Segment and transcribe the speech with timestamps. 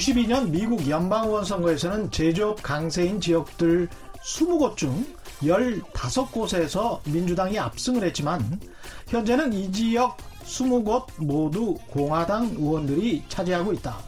[0.00, 3.88] 1992년 미국 연방의원 선거에서는 제조업 강세인 지역들
[4.22, 5.06] 20곳 중
[5.42, 8.60] 15곳에서 민주당이 압승을 했지만
[9.08, 13.98] 현재는 이 지역 20곳 모두 공화당 의원들이 차지하고 있다.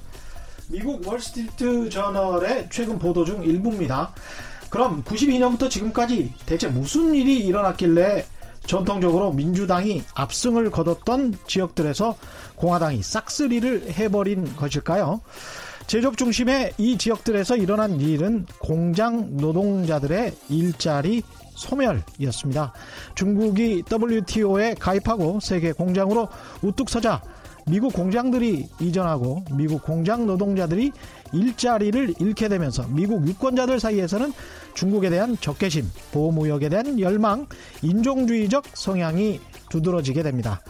[0.68, 4.14] 미국 월스트리트 저널의 최근 보도 중 일부입니다.
[4.70, 8.25] 그럼 92년부터 지금까지 대체 무슨 일이 일어났길래
[8.67, 12.17] 전통적으로 민주당이 압승을 거뒀던 지역들에서
[12.56, 15.20] 공화당이 싹쓸이를 해버린 것일까요?
[15.93, 21.23] 제조업 중심의 이 지역들에서 일어난 일은 공장 노동자들의 일자리
[21.55, 22.73] 소멸이었습니다.
[23.15, 26.31] 중국이 WTO에 가입하고 세계 공장으로
[26.63, 27.21] 우뚝 서자
[27.67, 30.93] 미국 공장들이 이전하고 미국 공장 노동자들이
[31.35, 34.33] 일자리를 잃게 되면서 미국 유권자들 사이에서는
[34.73, 37.47] 중국에 대한 적개심, 보호무역에 대한 열망,
[37.83, 40.62] 인종주의적 성향이 두드러지게 됩니다.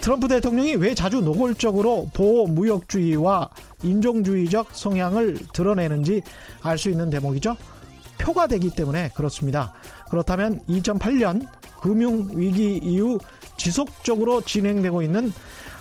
[0.00, 3.50] 트럼프 대통령이 왜 자주 노골적으로 보호무역주의와
[3.82, 6.22] 인종주의적 성향을 드러내는지
[6.62, 7.56] 알 수 있는 대목이죠.
[8.18, 9.72] 표가 되기 때문에 그렇습니다.
[10.10, 11.46] 그렇다면 2008년
[11.80, 13.18] 금융위기 이후
[13.56, 15.32] 지속적으로 진행되고 있는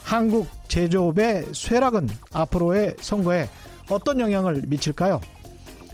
[0.03, 3.49] 한국 제조업의 쇠락은 앞으로의 선거에
[3.89, 5.21] 어떤 영향을 미칠까요?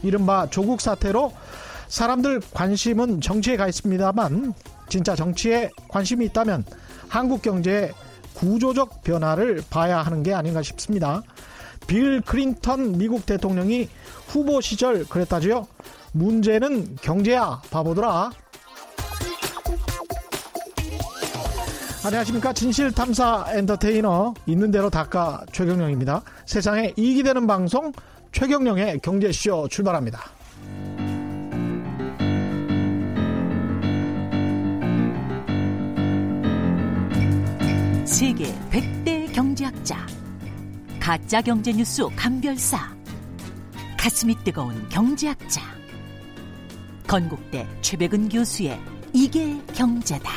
[0.01, 1.31] 이른바 조국 사태로
[1.88, 4.53] 사람들 관심은 정치에 가 있습니다만
[4.89, 6.66] 진짜 정치에 관심이 있다면
[7.07, 7.94] 한국 경제의
[8.36, 11.22] 구조적 변화를 봐야 하는 게 아닌가 싶습니다.
[11.88, 13.90] 빌 클린턴 미국 대통령이
[14.28, 15.67] 후보 시절 그랬다지요.
[16.14, 18.31] 문제는 경제야 바보들아.
[22.06, 26.22] 안녕하십니까 진실탐사 엔터테이너 있는 대로 닦아 최경령입니다.
[26.45, 27.94] 세상에 이익이 되는 방송
[28.34, 30.20] 최경령의 경제쇼 출발합니다.
[38.13, 40.06] 세계 100대 경제학자
[41.00, 42.96] 가짜 경제 뉴스 감별사
[43.97, 45.62] 가슴이 뜨거운 경제학자
[47.07, 48.79] 건국대 최백은 교수의
[49.13, 50.29] 이게 경제다.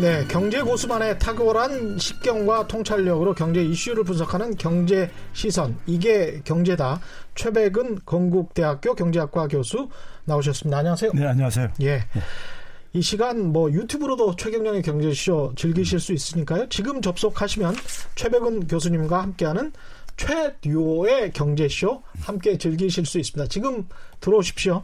[0.00, 5.78] 네, 경제 고수만의 탁월한 식경과 통찰력으로 경제 이슈를 분석하는 경제 시선.
[5.86, 7.00] 이게 경제다.
[7.36, 9.88] 최백은 건국대학교 경제학과 교수
[10.24, 10.78] 나오셨습니다.
[10.78, 11.12] 안녕하세요.
[11.14, 11.68] 네, 안녕하세요.
[11.82, 12.02] 예.
[12.94, 16.68] 이 시간 뭐 유튜브로도 최경영의 경제쇼 즐기실 수 있으니까요.
[16.68, 17.74] 지금 접속하시면
[18.14, 19.72] 최백은 교수님과 함께하는
[20.16, 23.48] 최듀오의 경제쇼 함께 즐기실 수 있습니다.
[23.48, 23.88] 지금
[24.20, 24.82] 들어오십시오.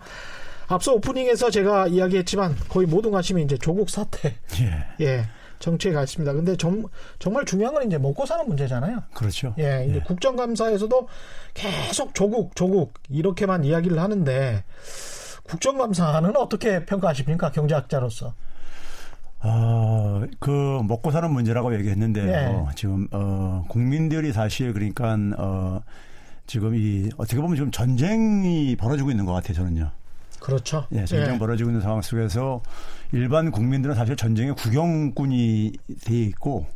[0.69, 4.37] 앞서 오프닝에서 제가 이야기했지만 거의 모든 관심이 이제 조국 사태.
[4.61, 5.05] 예.
[5.05, 5.25] 예.
[5.59, 6.33] 정치에 가 있습니다.
[6.33, 6.85] 근데 정,
[7.19, 9.03] 정말 중요한 건 이제 먹고 사는 문제잖아요.
[9.13, 9.55] 그렇죠.
[9.59, 9.87] 예.
[9.89, 10.01] 이제 예.
[10.01, 11.09] 국정감사에서도
[11.53, 14.65] 계속 조국, 조국 이렇게만 이야기를 하는데
[15.49, 17.51] 국정감사는 어떻게 평가하십니까?
[17.51, 18.35] 경제학자로서.
[19.41, 22.27] 아, 그 먹고 사는 문제라고 얘기했는데요.
[22.27, 22.67] 네.
[22.75, 25.81] 지금 어 국민들이 사실 그러니까 어
[26.47, 29.91] 지금 이 어떻게 보면 지금 전쟁이 벌어지고 있는 것 같아요, 저는요.
[30.41, 30.87] 그렇죠.
[30.93, 31.39] 예, 전쟁 예.
[31.39, 32.63] 벌어지고 있는 상황 속에서
[33.13, 35.73] 일반 국민들은 사실 전쟁의 구경꾼이
[36.05, 36.67] 돼 있고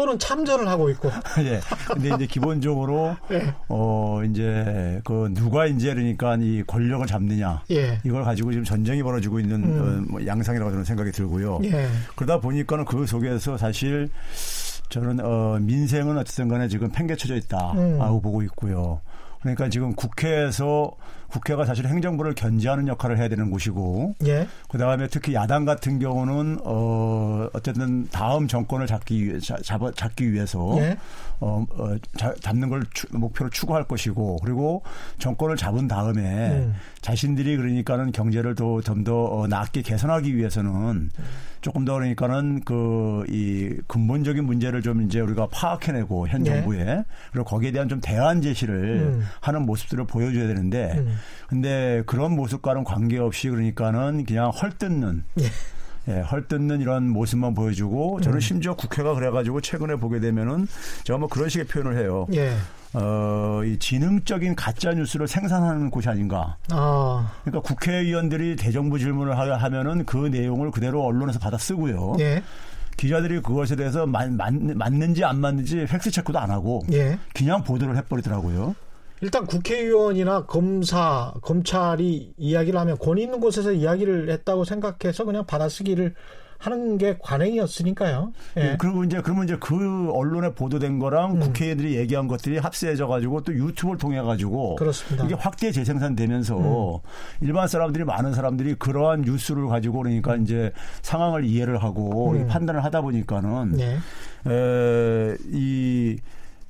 [0.00, 1.10] 또는 참전을 하고 있고.
[1.44, 1.60] 예.
[1.92, 3.54] 근데 이제 기본적으로 예.
[3.68, 7.98] 어 이제 그 누가 이제 그러니까 이 권력을 잡느냐 예.
[8.02, 10.06] 이걸 가지고 지금 전쟁이 벌어지고 있는 음.
[10.08, 11.60] 어, 뭐 양상이라고 저는 생각이 들고요.
[11.64, 11.86] 예.
[12.16, 14.08] 그러다 보니까는 그 속에서 사실
[14.88, 18.22] 저는 어 민생은 어쨌든 간에 지금 팽개쳐져 있다라고 음.
[18.22, 19.02] 보고 있고요.
[19.42, 20.92] 그러니까 지금 국회에서
[21.30, 24.46] 국회가 사실 행정부를 견제하는 역할을 해야 되는 곳이고 예.
[24.68, 30.76] 그다음에 특히 야당 같은 경우는 어 어쨌든 다음 정권을 잡기 위해 자- 잡아, 잡기 위해서
[30.78, 30.96] 예.
[31.40, 34.82] 어, 어 자- 잡는 걸 추- 목표로 추구할 것이고 그리고
[35.18, 36.74] 정권을 잡은 다음에 음.
[37.00, 41.10] 자신들이 그러니까는 경제를 더 좀더 어, 낫게 개선하기 위해서는
[41.60, 46.50] 조금 더 그러니까는 그 이 근본적인 문제를 좀 이제 우리가 파악해내고 현 네.
[46.50, 49.26] 정부에 그리고 거기에 대한 좀 대안 제시를 음.
[49.40, 51.16] 하는 모습들을 보여줘야 되는데 음.
[51.48, 55.44] 근데 그런 모습과는 관계없이 그러니까는 그냥 헐뜯는 예.
[56.10, 58.40] 예, 헐뜯는 이런 모습만 보여주고 저는 음.
[58.40, 60.66] 심지어 국회가 그래가지고 최근에 보게 되면은
[61.04, 62.26] 제가 뭐 그런 식의 표현을 해요.
[62.34, 62.52] 예.
[62.94, 66.56] 어, 이 지능적인 가짜 뉴스를 생산하는 곳이 아닌가.
[66.70, 67.30] 아.
[67.44, 72.16] 그러니까 국회의원들이 대정부 질문을 하- 하면은 그 내용을 그대로 언론에서 받아 쓰고요.
[72.18, 72.42] 예.
[72.96, 77.18] 기자들이 그것에 대해서 맞, 맞, 맞는지 안 맞는지 팩스 체크도 안 하고 예.
[77.34, 78.74] 그냥 보도를 해버리더라고요.
[79.22, 86.14] 일단 국회의원이나 검사, 검찰이 이야기를 하면 권위 있는 곳에서 이야기를 했다고 생각해서 그냥 받아쓰기를
[86.60, 88.32] 하는 게 관행이었으니까요.
[88.58, 88.76] 예.
[88.78, 91.40] 그리고 이제 그러면 이제 그 언론에 보도된 거랑 음.
[91.40, 95.24] 국회의원들이 얘기한 것들이 합세해져 가지고 또 유튜브를 통해 가지고 그렇습니다.
[95.24, 95.26] 음.
[95.26, 97.00] 이게 확대 재생산되면서
[97.40, 100.70] 일반 사람들이 많은 사람들이 그러한 뉴스를 가지고 그러니까 이제
[101.00, 102.46] 상황을 이해를 하고 음.
[102.46, 103.96] 판단을 하다 보니까는 예.
[104.50, 106.18] 에, 이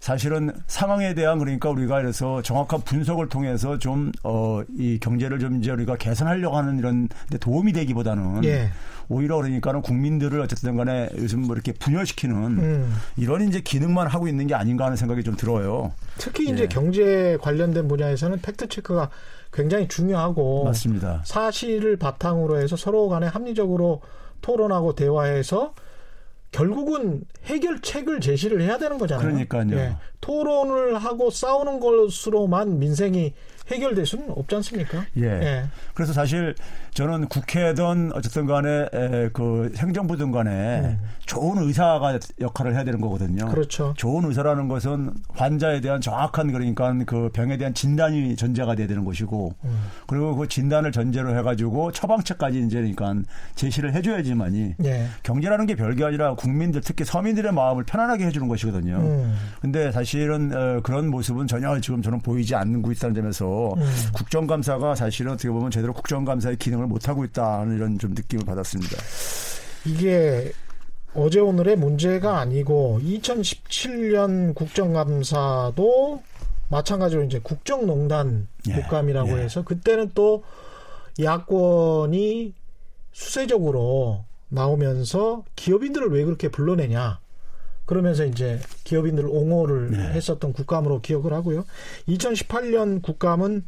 [0.00, 5.70] 사실은 상황에 대한 그러니까 우리가 그래서 정확한 분석을 통해서 좀 어 이 경제를 좀 이제
[5.70, 8.70] 우리가 개선하려고 하는 이런 데 도움이 되기보다는 예.
[9.08, 12.96] 오히려 그러니까는 국민들을 어쨌든 간에 요즘 뭐 이렇게 분열시키는 음.
[13.16, 15.92] 이런 이제 기능만 하고 있는 게 아닌가 하는 생각이 좀 들어요.
[16.18, 16.66] 특히 이제 예.
[16.66, 19.10] 경제 관련된 분야에서는 팩트 체크가
[19.52, 21.22] 굉장히 중요하고 맞습니다.
[21.24, 24.00] 사실을 바탕으로 해서 서로 간에 합리적으로
[24.40, 25.74] 토론하고 대화해서
[26.52, 29.26] 결국은 해결책을 제시를 해야 되는 거잖아요.
[29.26, 29.76] 그러니까요.
[29.78, 29.96] 예.
[30.20, 33.34] 토론을 하고 싸우는 것으로만 민생이
[33.70, 35.04] 해결될 수는 없지 않습니까?
[35.18, 35.64] 예.
[35.94, 36.54] 그래서 사실
[36.94, 43.44] 저는 국회든 어쨌든 간에 에, 그 행정부든 간에 좋은 의사가 역할을 해야 되는 거거든요.
[43.44, 43.50] 음.
[43.50, 43.94] 그렇죠.
[43.96, 49.54] 좋은 의사라는 것은 환자에 대한 정확한 그러니까 그 병에 대한 진단이 전제가 돼야 되는 것이고
[49.64, 49.86] 음.
[50.06, 53.14] 그리고 그 진단을 전제로 해가지고 처방책까지 이제 그러니까
[53.54, 55.06] 제시를 해줘야지만이 예.
[55.22, 58.96] 경제라는 게 별게 아니라 국민들 특히 서민들의 마음을 편안하게 해주는 것이거든요.
[58.96, 59.36] 음.
[59.60, 63.86] 근데 사실은 어, 그런 모습은 전혀 지금 저는 보이지 않고 있다는 점에서 음.
[64.12, 68.96] 국정감사가 사실은 어떻게 보면 제대로 국정감사의 기능을 못 하고 있다는 이런 좀 느낌을 받았습니다.
[69.86, 70.52] 이게
[71.14, 76.22] 어제 오늘의 문제가 아니고 2017년 국정감사도
[76.68, 79.42] 마찬가지로 이제 국정농단 예, 국감이라고 예.
[79.42, 80.44] 해서 그때는 또
[81.20, 82.54] 야권이
[83.12, 87.18] 수세적으로 나오면서 기업인들을 왜 그렇게 불러내냐
[87.90, 89.98] 그러면서 이제 기업인들 옹호를 네.
[90.12, 91.64] 했었던 국감으로 기억을 하고요.
[92.06, 93.64] 2018년 국감은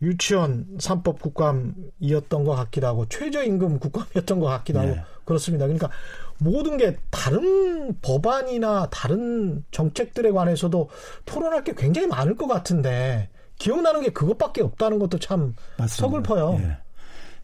[0.00, 5.02] 유치원 3법 국감이었던 것 같기도 하고 최저임금 국감이었던 것 같기도 하고 네.
[5.26, 5.66] 그렇습니다.
[5.66, 5.90] 그러니까
[6.38, 10.88] 모든 게 다른 법안이나 다른 정책들에 관해서도
[11.26, 13.28] 토론할 게 굉장히 많을 것 같은데
[13.58, 15.94] 기억나는 게 그것밖에 없다는 것도 참 맞습니다.
[15.94, 16.58] 서글퍼요.
[16.62, 16.78] 예.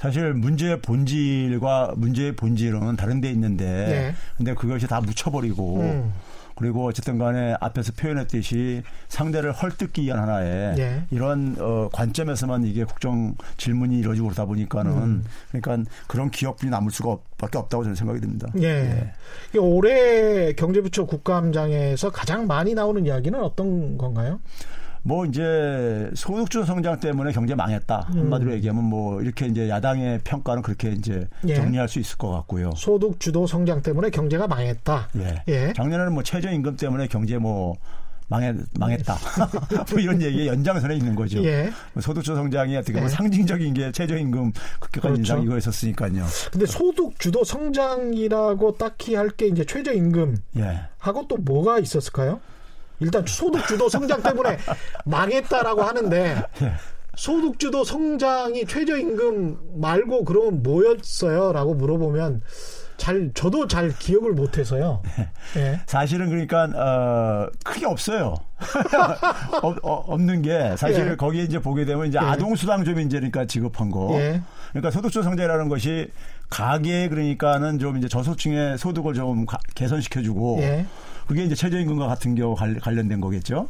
[0.02, 4.14] 사실 문제의 본질과 문제의 본질은 다른 데 있는데 네.
[4.36, 6.12] 근데 그것이 다 묻혀버리고 음.
[6.56, 11.06] 그리고 어쨌든 간에 앞에서 표현했듯이 상대를 헐뜯기 위한 하나의 네.
[11.12, 15.24] 이런 어, 관점에서만 이게 국정 질문이 이루어지고 그러다 보니까는 음.
[15.52, 18.48] 그러니까 그런 기억분이 남을 수가 없, 밖에 없다고 저는 생각이 듭니다.
[18.60, 19.12] 예.
[19.50, 24.40] 이게 올해 경제부처 국감장에서 가장 많이 나오는 이야기는 어떤 건가요?
[25.04, 30.92] 뭐 이제 소득주 성장 때문에 경제 망했다 한마디로 얘기하면 뭐 이렇게 이제 야당의 평가는 그렇게
[30.92, 31.54] 이제 예.
[31.56, 32.70] 정리할 수 있을 것 같고요.
[32.76, 35.08] 소득 주도 성장 때문에 경제가 망했다.
[35.16, 35.42] 예.
[35.48, 35.72] 예.
[35.74, 37.74] 작년에는 뭐 최저임금 때문에 경제 뭐
[38.28, 39.16] 망했, 망했다.
[39.90, 41.44] 뭐 이런 얘기의 연장선에 있는 거죠.
[41.44, 41.70] 예.
[42.00, 43.14] 소득주 성장이 어떻게 보면 예.
[43.14, 44.52] 상징적인 게 최저임금
[44.92, 45.16] 그렇죠.
[45.16, 46.24] 인상 이거였었으니까요.
[46.50, 50.80] 근데 소득 주도 성장이라고 딱히 할 게 이제 최저임금 예.
[50.98, 52.40] 하고 또 뭐가 있었을까요?
[53.02, 54.58] 일단 소득 주도 성장 때문에
[55.04, 56.72] 망했다라고 하는데 예.
[57.14, 62.42] 소득 주도 성장이 최저임금 말고 그러면 뭐였어요라고 물어보면
[62.96, 65.02] 잘 저도 잘 기억을 못 해서요.
[65.56, 65.80] 예.
[65.86, 68.36] 사실은 그러니까 어 크게 없어요.
[69.62, 71.16] 없, 어, 없는 게 사실 예.
[71.16, 72.24] 거기에 이제 보게 되면 이제 예.
[72.24, 74.10] 아동 수당 좀 이제 그러니까 지급한 거.
[74.12, 74.40] 예.
[74.70, 76.10] 그러니까 소득주 성장이라는 것이
[76.52, 80.84] 가계 그러니까는 좀 이제 저소층의 소득을 좀 가- 개선시켜주고 예.
[81.26, 83.68] 그게 이제 최저임금과 같은 경우 관- 관련된 거겠죠.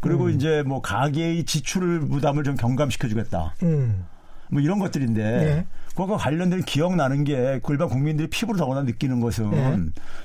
[0.00, 0.30] 그리고 음.
[0.30, 3.54] 이제 뭐 가계의 지출 부담을 좀 경감시켜주겠다.
[3.64, 4.04] 음.
[4.52, 5.66] 뭐 이런 것들인데 예.
[5.96, 9.78] 그거 관련된 기억나는 게 일반 국민들이 피부로 더구나 느끼는 것은 예.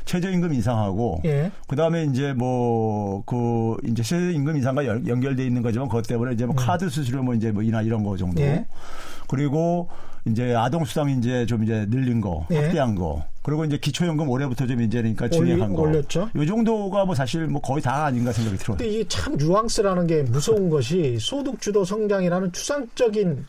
[0.06, 1.52] 최저임금 인상하고 예.
[1.68, 6.56] 그다음에 이제 뭐 그 이제 최저임금 인상과 연- 연결돼 있는 거지만 그것 때문에 이제 뭐
[6.56, 8.46] 카드 수수료 뭐 이제 뭐 이나 이런 거 정도 음.
[8.48, 8.66] 예.
[9.28, 9.90] 그리고
[10.26, 12.58] 이제 아동 수당 이제 좀 이제 늘린 거 예.
[12.58, 16.30] 확대한 거 그리고 이제 기초연금 올해부터 좀 이제 그러니까 진행한 거 올렸죠.
[16.36, 18.78] 요 정도가 뭐 사실 뭐 거의 다 아닌가 생각이 들어요.
[18.78, 23.46] 근데 이게 참 뉘앙스라는 게 무서운 것이 소득 주도 성장이라는 추상적인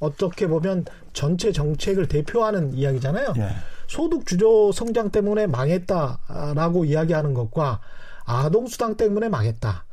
[0.00, 3.34] 어떻게 보면 전체 정책을 대표하는 이야기잖아요.
[3.36, 3.48] 예.
[3.86, 7.80] 소득 주도 성장 때문에 망했다라고 이야기하는 것과
[8.24, 9.84] 아동 수당 때문에 망했다.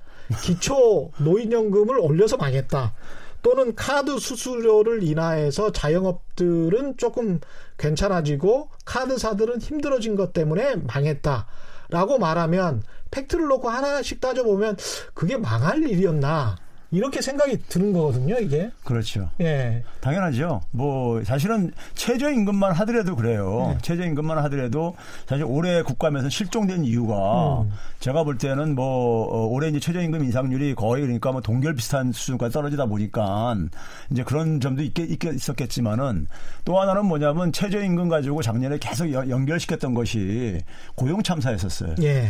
[0.41, 2.93] 기초 노인연금을 올려서 망했다.
[3.41, 7.39] 또는 카드 수수료를 인하해서 자영업들은 조금
[7.77, 11.47] 괜찮아지고 카드사들은 힘들어진 것 때문에 망했다
[11.89, 14.77] 라고 말하면 팩트를 놓고 하나씩 따져보면
[15.13, 16.55] 그게 망할 일이었나
[16.93, 19.29] 이렇게 생각이 드는 거거든요 이게 그렇죠.
[19.39, 20.61] 예 당연하죠.
[20.71, 23.69] 뭐 사실은 최저 임금만 하더라도 그래요.
[23.73, 23.77] 네.
[23.81, 24.95] 최저 임금만 하더라도
[25.25, 27.71] 사실 올해 국감에서 실종된 이유가 음.
[28.01, 32.11] 제가 볼 때는 뭐 어, 올해 이제 최저 임금 인상률이 거의 그러니까 뭐 동결 비슷한
[32.11, 33.55] 수준까지 떨어지다 보니까
[34.11, 36.27] 이제 그런 점도 있겠, 있겠 있었겠지만은
[36.65, 40.59] 또 하나는 뭐냐면 최저 임금 가지고 작년에 계속 연- 연결시켰던 것이
[40.95, 41.95] 고용 참사였었어요.
[42.03, 42.27] 예.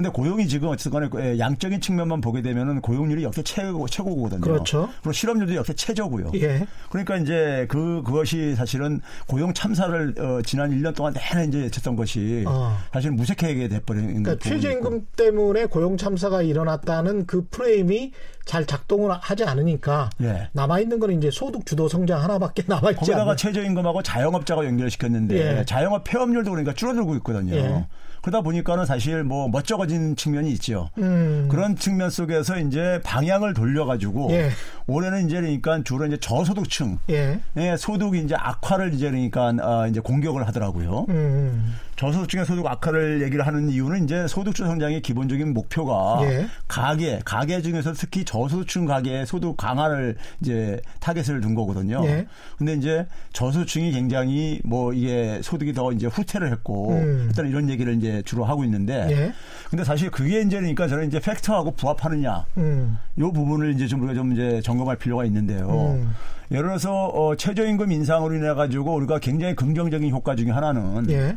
[0.00, 4.40] 근데 고용이 지금 어쨌든 간에 양적인 측면만 보게 되면은 고용률이 역대 최고, 최고거든요.
[4.40, 4.88] 그렇죠.
[5.02, 6.32] 그리고 실업률도 역대 최저고요.
[6.36, 6.66] 예.
[6.88, 12.44] 그러니까 이제 그, 그것이 사실은 고용 참사를 어, 지난 1년 동안 내내 이제 했던 것이
[12.46, 12.78] 어.
[12.94, 18.12] 사실 무색하게 돼버린 그러니까 최저임금 때문에 고용 참사가 일어났다는 그 프레임이
[18.46, 20.48] 잘 작동을 하지 않으니까 예.
[20.52, 23.36] 남아 있는 거는 이제 소득 주도 성장 하나밖에 남아 있지 거기다가 않는.
[23.36, 25.64] 최저임금하고 자영업자가 연결시켰는데 예.
[25.66, 27.54] 자영업 폐업률도 그러니까 줄어들고 있거든요.
[27.54, 27.86] 예.
[28.22, 30.90] 그러다 보니까는 사실 뭐 멋쩍어진 측면이 있죠.
[30.98, 31.48] 음.
[31.50, 34.50] 그런 측면 속에서 이제 방향을 돌려가지고 예.
[34.86, 37.40] 올해는 이제 그러니까 주로 이제 저소득층 예.
[37.56, 41.06] 의 소득이 이제 악화를 이제 그러니까 아, 이제 공격을 하더라고요.
[41.08, 41.74] 음.
[42.00, 46.46] 저소득층의 소득 악화를 얘기를 하는 이유는 이제 소득주도 성장의 기본적인 목표가 예.
[46.66, 52.02] 가계, 가계 중에서 특히 저소득층 가계의 소득 강화를 이제 타겟을 둔 거거든요.
[52.06, 52.26] 예.
[52.56, 57.26] 근데 이제 저소득층이 굉장히 뭐 이게 소득이 더 이제 후퇴를 했고 음.
[57.28, 59.32] 일단 이런 얘기를 이제 주로 하고 있는데 예.
[59.68, 62.96] 근데 사실 그게 이제 그러니까 저는 이제 팩트하고 부합하느냐 음.
[63.18, 65.98] 요 부분을 이제 좀 우리가 좀 이제 점검할 필요가 있는데요.
[65.98, 66.10] 음.
[66.50, 71.36] 예를 들어서 어, 최저임금 인상으로 인해 가지고 우리가 굉장히 긍정적인 효과 중에 하나는 예.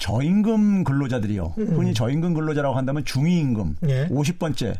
[0.00, 1.54] 저임금 근로자들이요.
[1.56, 4.08] 흔히 저임금 근로자라고 한다면 중위임금 예.
[4.08, 4.74] 50번째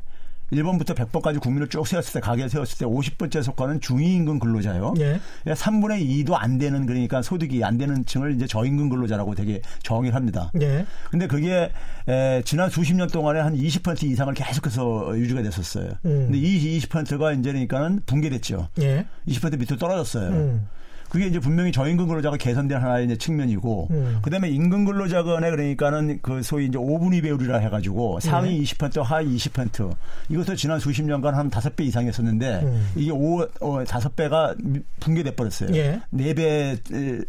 [0.52, 4.94] 1번부터 100번까지 국민을 쭉 세웠을 때 가게에 세웠을 때 50번째 속하는 중위임금 근로자요.
[4.98, 5.20] 예.
[5.46, 10.50] 3분의 2도 안 되는 그러니까 소득이 안 되는 층을 이제 저임금 근로자라고 되게 정의를 합니다.
[10.60, 10.84] 예.
[11.10, 11.70] 근데 그게
[12.08, 15.90] 에, 지난 수십 년 동안에 한 20% 이상을 계속해서 유지가 됐었어요.
[16.04, 16.28] 음.
[16.30, 18.68] 근데 이 20%가 이제 그러니까는 붕괴됐죠.
[18.80, 19.06] 예.
[19.28, 20.30] 20% 밑으로 떨어졌어요.
[20.30, 20.66] 음.
[21.10, 24.18] 그게 이제 분명히 저임금 근로자가 개선된 하나의 이제 측면이고, 음.
[24.22, 29.36] 그다음에 임금 근로자 간에 그러니까는 그 소위 이제 5분위 배율이라 해 가지고 상위 20% 하위
[29.36, 29.92] 20%
[30.28, 32.88] 이것도 지난 수십 년간 한 다섯 배 이상 했었는데 음.
[32.94, 34.54] 이게 오 어, 다섯 배가
[35.00, 35.74] 붕괴돼 버렸어요.
[35.74, 36.00] 예.
[36.10, 36.76] 네배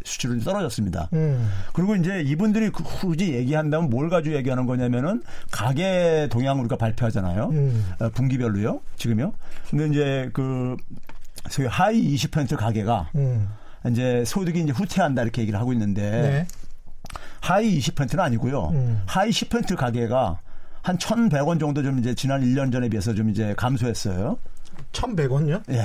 [0.06, 1.10] 수치로 떨어졌습니다.
[1.14, 1.50] 음.
[1.74, 7.50] 그리고 이제 이분들이 그 굳이 얘기한다면 뭘 가지고 얘기하는 거냐면은 가계 동향 우리가 발표하잖아요.
[7.52, 7.86] 음.
[8.00, 8.80] 어, 분기별로요.
[8.98, 9.34] 지금요.
[9.72, 10.78] 근데 이제 그
[11.50, 13.48] 소위 하위 20% 가계가 음.
[13.90, 16.48] 이제 소득이 이제 후퇴한다 이렇게 얘기를 하고 있는데 네.
[17.40, 18.70] 하위 20%는 아니고요.
[18.70, 19.02] 음.
[19.06, 20.40] 하위 10% 가계가
[20.84, 24.38] 한 1,100원 정도 좀 이제 지난 1년 전에 비해서 좀 이제 감소했어요.
[24.94, 25.62] 1,100원요?
[25.70, 25.84] 예.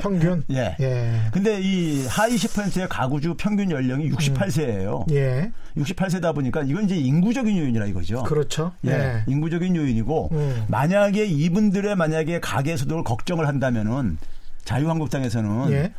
[0.00, 0.42] 평균?
[0.50, 0.76] 예.
[0.80, 1.20] 예.
[1.32, 5.10] 근데 이 하위 10%의 가구주 평균 연령이 68세예요.
[5.12, 5.50] 예.
[5.76, 8.22] 68세다 보니까 이건 이제 인구적인 요인이라 이거죠.
[8.22, 8.72] 그렇죠.
[8.86, 9.24] 예, 예.
[9.26, 10.64] 인구적인 요인이고 음.
[10.68, 14.18] 만약에 이분들의 만약에 가계 소득을 걱정을 한다면은
[14.64, 15.92] 자유한국당에서는 예.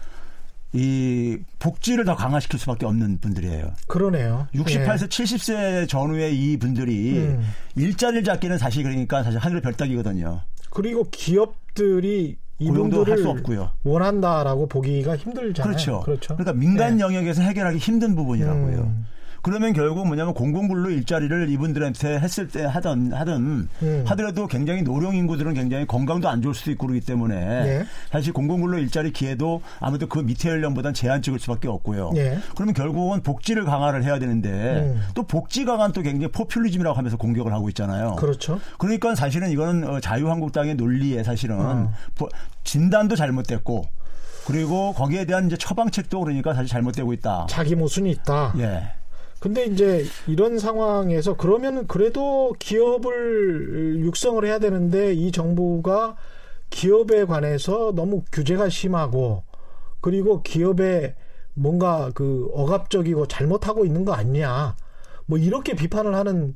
[0.77, 3.73] 이 복지를 더 강화시킬 수밖에 없는 분들이에요.
[3.87, 4.47] 그러네요.
[4.53, 7.41] 68세, 70세 전후의 이 분들이 음.
[7.75, 10.41] 일자리를 잡기는 사실 그러니까 사실 하늘 별따기거든요.
[10.69, 13.71] 그리고 기업들이 고용도 할 수 없고요.
[13.83, 15.63] 원한다라고 보기가 힘들잖아요.
[15.71, 16.01] 그렇죠.
[16.01, 16.35] 그렇죠.
[16.35, 17.03] 러니까 민간 예.
[17.03, 18.77] 영역에서 해결하기 힘든 부분이라고요.
[18.77, 19.05] 음.
[19.41, 24.03] 그러면 결국 뭐냐면 공공근로 일자리를 이분들한테 했을 때 하던 하든 음.
[24.07, 27.85] 하더라도 굉장히 노령 인구들은 굉장히 건강도 안 좋을 수도 있고 그러기 때문에 예.
[28.11, 32.11] 사실 공공근로 일자리 기회도 아무래도 그 밑에 연령보다는 제한 찍을 수밖에 없고요.
[32.15, 32.39] 예.
[32.55, 34.49] 그러면 결국은 복지를 강화를 해야 되는데
[34.95, 35.01] 음.
[35.13, 38.15] 또 복지 강화는 또 굉장히 포퓰리즘이라고 하면서 공격을 하고 있잖아요.
[38.15, 38.59] 그렇죠.
[38.77, 41.91] 그러니까 사실은 이거는 어, 자유한국당의 논리에 사실은 어.
[42.15, 42.29] 보-
[42.63, 43.85] 진단도 잘못됐고
[44.45, 47.47] 그리고 거기에 대한 이제 처방책도 그러니까 사실 잘못되고 있다.
[47.49, 48.53] 자기 모순이 있다.
[48.59, 48.83] 예.
[49.39, 56.15] 근데 이제 이런 상황에서 그러면은 그래도 기업을 육성을 해야 되는데 이 정부가
[56.69, 59.43] 기업에 관해서 너무 규제가 심하고
[60.01, 61.15] 그리고 기업에
[61.53, 64.75] 뭔가 그 억압적이고 잘못하고 있는 거 아니냐.
[65.25, 66.55] 뭐 이렇게 비판을 하는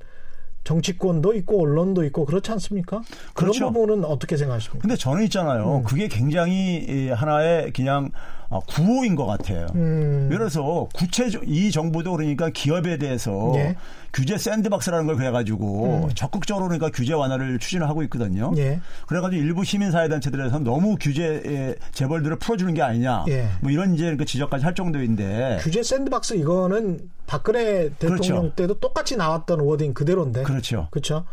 [0.64, 3.02] 정치권도 있고 언론도 있고 그렇지 않습니까?
[3.34, 3.72] 그런 그렇죠.
[3.72, 4.82] 부분은 어떻게 생각하십니까?
[4.82, 5.78] 근데 저는 있잖아요.
[5.78, 5.84] 음.
[5.84, 8.12] 그게 굉장히 이 하나의 그냥
[8.52, 9.66] 어, 구호인 것 같아요.
[9.76, 10.28] 음.
[10.30, 13.78] 들어서 구체적 이 정부도 그러니까 기업에 대해서 예.
[14.12, 16.10] 규제 샌드박스라는 걸 그래가지고 음.
[16.16, 18.52] 적극적으로 그러니까 규제 완화를 추진을 하고 있거든요.
[18.58, 18.82] 예.
[19.08, 23.24] 그래가지고 일부 시민사회단체들에서 너무 규제 재벌들을 풀어주는 게 아니냐.
[23.30, 23.48] 예.
[23.62, 25.60] 뭐 이런 이제 그 지적까지 할 정도인데.
[25.62, 28.56] 규제 샌드박스 이거는 박근혜 대통령 그렇죠.
[28.56, 30.44] 때도 똑같이 나왔던 워딩 그대로인데.
[30.44, 30.90] 그렇죠.
[30.92, 31.24] 그렇죠.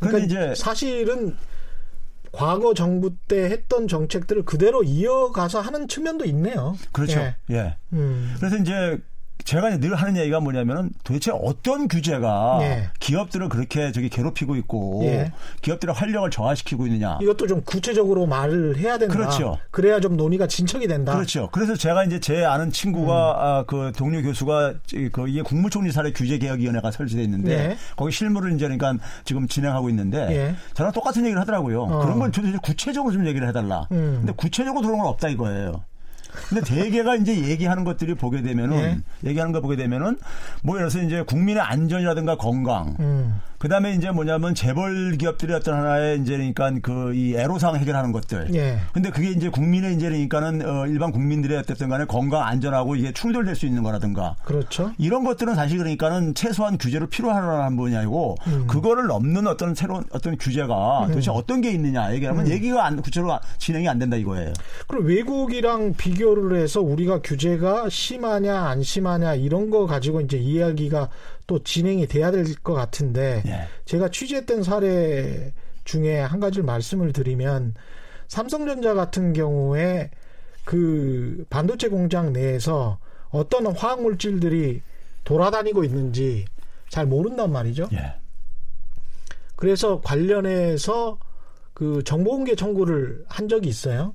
[0.00, 1.36] 그러니까 이제 사실은
[2.34, 6.76] 과거 정부 때 했던 정책들을 그대로 이어가서 하는 측면도 있네요.
[6.92, 7.20] 그렇죠.
[7.20, 7.36] 예.
[7.50, 7.76] 예.
[7.92, 8.34] 음.
[8.38, 8.98] 그래서 이제
[9.44, 12.88] 제가 늘 하는 얘기가 뭐냐면은 도대체 어떤 규제가 예.
[12.98, 15.32] 기업들을 그렇게 저기 괴롭히고 있고 예.
[15.60, 17.18] 기업들의 활력을 저하시키고 있느냐.
[17.20, 19.14] 이것도 좀 구체적으로 말을 해야 된다.
[19.14, 19.58] 그렇죠.
[19.70, 21.12] 그래야 좀 논의가 진척이 된다.
[21.14, 21.50] 그렇죠.
[21.52, 23.36] 그래서 제가 이제 제 아는 친구가 음.
[23.38, 27.76] 아, 그 동료 교수가 이- 그 이게 국무총리 사례 규제 개혁위원회가 설치돼 있는데 네.
[27.96, 30.54] 거기 실무를 이제 그러니까 지금 진행하고 있는데 예.
[30.72, 31.82] 저랑 똑같은 얘기를 하더라고요.
[31.82, 31.98] 어.
[31.98, 33.88] 그런 걸 도대체 구체적으로 좀 얘기를 해달라.
[33.92, 34.16] 음.
[34.20, 35.84] 근데 구체적으로 그런 건 없다 이거예요.
[36.48, 39.28] 근데 대개가 이제 얘기하는 것들이 보게 되면은 예.
[39.28, 40.18] 얘기하는 거 보게 되면은
[40.62, 43.40] 뭐 예를 들어서 이제 국민의 안전이라든가 건강 음.
[43.64, 48.54] 그 다음에 이제 뭐냐면 재벌 기업들의 어떤 하나의 이제 그러니까 그 이 애로사항 해결하는 것들.
[48.54, 48.78] 예.
[48.92, 53.54] 근데 그게 이제 국민의 이제 그러니까는 어 일반 국민들의 어쨌든 간에 건강 안전하고 이게 충돌될
[53.56, 54.36] 수 있는 거라든가.
[54.44, 54.92] 그렇죠.
[54.98, 58.66] 이런 것들은 사실 그러니까는 최소한 규제를 필요하라는 분야이고 음.
[58.66, 62.14] 그거를 넘는 어떤 새로운 어떤 규제가 도대체 어떤 게 있느냐 음.
[62.14, 64.52] 얘기하면 얘기가 안, 구체적으로 진행이 안 된다 이거예요.
[64.88, 71.08] 그럼 외국이랑 비교를 해서 우리가 규제가 심하냐 안 심하냐 이런 거 가지고 이제 이야기가
[71.46, 73.68] 또 진행이 돼야 될 것 같은데 예.
[73.84, 75.52] 제가 취재했던 사례
[75.84, 77.74] 중에 한 가지를 말씀을 드리면
[78.28, 80.10] 삼성전자 같은 경우에
[80.64, 82.98] 그 반도체 공장 내에서
[83.30, 84.80] 어떤 화학 물질들이
[85.24, 86.46] 돌아다니고 있는지
[86.88, 87.88] 잘 모른단 말이죠.
[87.92, 88.14] 예.
[89.56, 91.18] 그래서 관련해서
[91.74, 94.14] 그 정보공개 청구를 한 적이 있어요.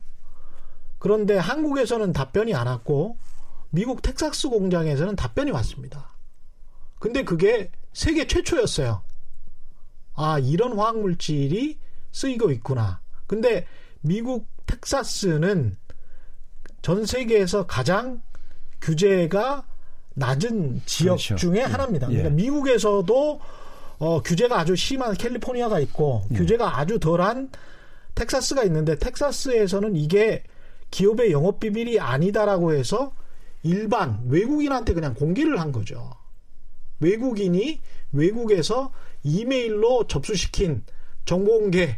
[0.97, 3.17] 그런데 한국에서는 답변이 안 왔고
[3.69, 6.09] 미국 텍사스 공장에서는 답변이 왔습니다.
[6.99, 9.01] 근데 그게 세계 최초였어요.
[10.15, 11.79] 아, 이런 화학 물질이
[12.11, 13.01] 쓰이고 있구나.
[13.25, 13.65] 근데
[14.01, 15.75] 미국 텍사스는
[16.81, 18.21] 전 세계에서 가장
[18.81, 19.65] 규제가
[20.15, 21.35] 낮은 지역 그렇죠.
[21.35, 21.61] 중에 예.
[21.63, 22.07] 하나입니다.
[22.11, 22.17] 예.
[22.17, 23.41] 그러니까 미국에서도
[23.99, 26.35] 어, 규제가 아주 심한 캘리포니아가 있고 예.
[26.35, 27.49] 규제가 아주 덜한
[28.15, 30.43] 텍사스가 있는데 텍사스에서는 이게
[30.91, 33.13] 기업의 영업 비밀이 아니다라고 해서
[33.63, 36.18] 일반 외국인한테 그냥 공개를 한 거죠.
[36.99, 37.79] 외국인이
[38.11, 38.91] 외국에서
[39.23, 40.83] 이메일로 접수시킨
[41.25, 41.97] 정보 공개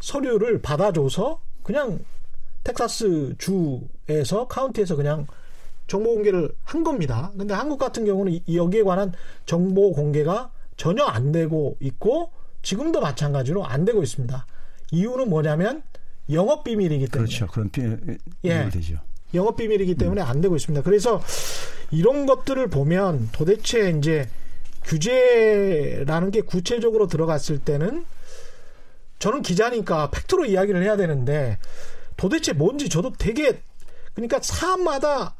[0.00, 2.00] 서류를 받아줘서 그냥
[2.64, 5.26] 텍사스 주에서 카운티에서 그냥
[5.86, 7.32] 정보 공개를 한 겁니다.
[7.36, 9.12] 근데 한국 같은 경우는 이- 여기에 관한
[9.46, 12.30] 정보 공개가 전혀 안 되고 있고
[12.62, 14.46] 지금도 마찬가지로 안 되고 있습니다.
[14.92, 15.82] 이유는 뭐냐면
[16.30, 17.46] 영업 비밀이기 때문에 그렇죠.
[17.46, 17.82] 그런 피,
[18.44, 18.68] 예.
[18.68, 18.96] 되죠.
[19.34, 20.82] 영업 비밀이기 때문에 안 되고 있습니다.
[20.82, 21.20] 그래서
[21.90, 24.28] 이런 것들을 보면 도대체 이제
[24.84, 28.04] 규제라는 게 구체적으로 들어갔을 때는
[29.18, 31.58] 저는 기자니까 팩트로 이야기를 해야 되는데
[32.16, 33.62] 도대체 뭔지 저도 되게
[34.14, 35.34] 그러니까 사안마다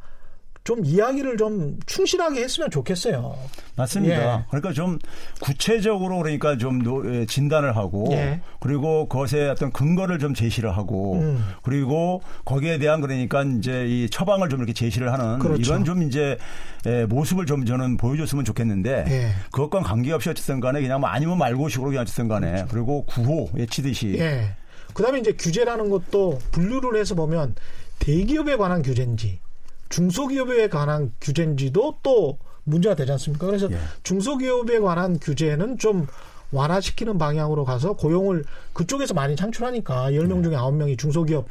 [0.69, 3.35] 좀 이야기를 좀 충실하게 했으면 좋겠어요.
[3.75, 4.15] 맞습니다.
[4.41, 4.45] 예.
[4.51, 4.99] 그러니까 좀
[5.41, 8.43] 구체적으로 그러니까 좀 노- 예, 진단을 하고 예.
[8.61, 11.43] 그리고 그것에 어떤 근거를 좀 제시를 하고 음.
[11.63, 15.59] 그리고 거기에 대한 그러니까 이제 이 처방을 좀 이렇게 제시를 하는 그렇죠.
[15.63, 16.37] 이런 좀 이제
[16.85, 19.31] 예, 모습을 좀 저는 보여줬으면 좋겠는데 예.
[19.51, 24.51] 그것과 관계없이 어쨌든 간에 그냥 뭐 아니면 말고식으로 그냥 어쨌든 간에 그리고 구호 외치듯이 예.
[24.93, 27.55] 그다음에 이제 규제라는 것도 분류를 해서 보면
[28.01, 29.41] 대기업에 관한 규제인지
[29.89, 33.47] 중소기업에 관한 규제인지도 또 문제가 되지 않습니까?
[33.47, 33.79] 그래서 예.
[34.03, 36.07] 중소기업에 관한 규제는 좀
[36.53, 41.49] 완화시키는 방향으로 가서 고용을 그쪽에서 많이 창출하니까 10명 중에 9명이 중소기업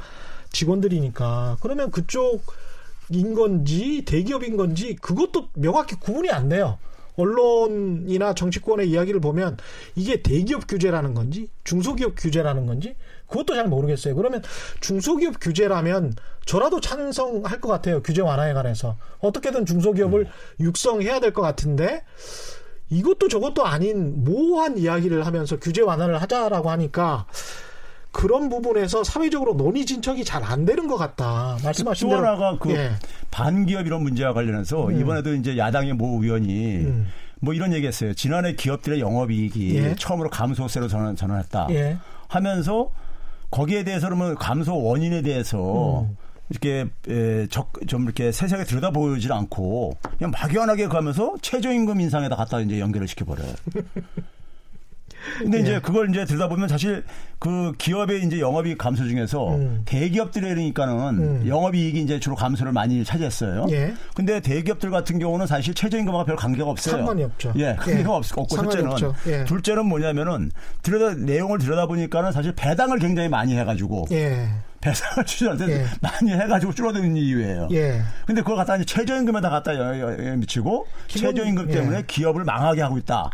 [0.52, 6.80] 직원들이니까 그러면 그쪽인 건지 대기업인 건지 그것도 명확히 구분이 안 돼요.
[7.16, 9.58] 언론이나 정치권의 이야기를 보면
[9.96, 12.96] 이게 대기업 규제라는 건지 중소기업 규제라는 건지
[13.28, 14.16] 그것도 잘 모르겠어요.
[14.16, 14.42] 그러면
[14.80, 16.14] 중소기업 규제라면
[16.46, 18.02] 저라도 찬성할 것 같아요.
[18.02, 20.28] 규제 완화에 관해서 어떻게든 중소기업을
[20.60, 22.04] 육성해야 될 것 같은데
[22.90, 27.26] 이것도 저것도 아닌 모호한 이야기를 하면서 규제 완화를 하자라고 하니까
[28.14, 31.58] 그런 부분에서 사회적으로 논의 진척이 잘 안 되는 것 같다.
[31.64, 32.92] 말씀하신 또 대로 하나가 그 예.
[33.30, 37.08] 반기업 이런 문제와 관련해서 이번에도 이제 야당의 모 의원이 음.
[37.42, 38.14] 뭐 이런 얘기했어요.
[38.14, 39.96] 지난해 기업들의 영업이익이 예.
[40.00, 41.68] 처음으로 감소세로 전환, 전환했다.
[41.72, 41.98] 예.
[42.30, 42.90] 하면서
[43.52, 46.18] 거기에 대해서 그러면 감소 원인에 대해서 음.
[46.50, 52.80] 이렇게 에, 적, 좀 이렇게 세세하게 들여다보질 않고 그냥 막연하게 가면서 최저임금 인상에다 갖다 이제
[52.80, 53.54] 연결을 시켜버려요.
[55.40, 55.62] 근데 예.
[55.62, 57.04] 이제 그걸 이제 들여다보면 사실
[57.40, 59.82] 그 기업의 이제 영업이익 감소 중에서 음.
[59.86, 61.48] 대기업들이니까는 음.
[61.48, 63.68] 영업이익이 이제 주로 감소를 많이 차지했어요.
[63.72, 63.94] 예.
[64.16, 66.98] 근데 대기업들 같은 경우는 사실 최저임금과 별 관계가 없어요.
[66.98, 67.54] 상관이 없죠.
[67.58, 68.16] 예, 관계가 예.
[68.16, 69.14] 없, 없고 첫째는 없죠.
[69.28, 69.44] 예.
[69.46, 70.52] 둘째는 뭐냐면은
[70.82, 74.48] 들여다 내용을 들여다 보니까는 사실 배당을 굉장히 많이 해가지고 예.
[74.82, 75.86] 배당을 추진할 때 예.
[76.02, 77.68] 많이 해가지고 줄어드는 이유예요.
[77.72, 78.02] 예.
[78.26, 79.72] 근데 그걸 갖다 이제 최저임금에다 갖다
[80.38, 81.74] 미치고 최저임금 예.
[81.74, 83.30] 때문에 기업을 망하게 하고 있다.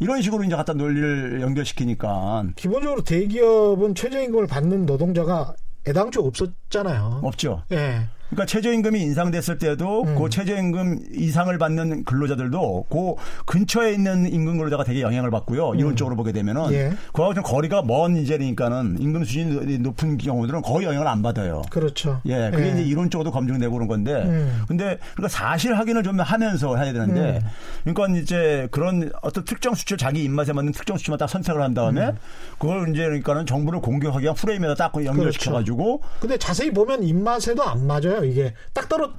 [0.00, 5.54] 이런 식으로 이제 갖다 논리를 연결시키니까 기본적으로 대기업은 최저임금을 받는 노동자가
[5.86, 7.20] 애당초 없었잖아요.
[7.22, 7.62] 없죠.
[7.72, 8.08] 예.
[8.30, 10.14] 그러니까 최저임금이 인상됐을 때도 음.
[10.16, 13.14] 그 최저임금 이상을 받는 근로자들도 그
[13.44, 15.74] 근처에 있는 임금 근로자가 되게 영향을 받고요.
[15.74, 16.72] 이론적으로 보게 되면은 음.
[16.72, 16.92] 예.
[17.12, 21.62] 그하고 좀 거리가 먼 이제니까는 임금 수준이 높은 경우들은 거의 영향을 안 받아요.
[21.70, 22.20] 그렇죠.
[22.26, 24.62] 예, 그게 이제 이론적으로도 검증되고 그런 건데, 음.
[24.68, 27.92] 근데 그러니까 사실 확인을 좀 하면서 해야 되는데, 음.
[27.94, 32.12] 그러니까 이제 그런 어떤 특정 수출 자기 입맛에 맞는 특정 수출만 딱 선택을 한 다음에
[32.58, 38.19] 그걸 이제 그러니까는 정부를 공격하기 위한 프레임에다 딱 연결시켜가지고 근데 자세히 보면 입맛에도 안 맞아요.
[38.24, 39.12] 이게 딱 떨어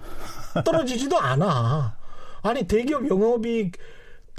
[0.64, 1.96] 떨어지지도 않아.
[2.44, 3.78] 아니 대기업 영업이익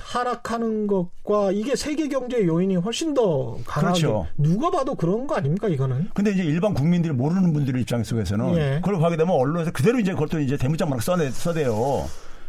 [0.01, 4.27] 하락하는 것과 이게 세계 경제 요인이 훨씬 더 강하게 그렇죠.
[4.37, 6.09] 누가 봐도 그런 거 아닙니까 이거는?
[6.15, 8.81] 근데 이제 일반 국민들이 모르는 분들 입장 속에서는 예.
[8.83, 12.09] 그걸 하게 되면 언론에서 그대로 이제 그것도 이제 대문짝만 써내, 써대요.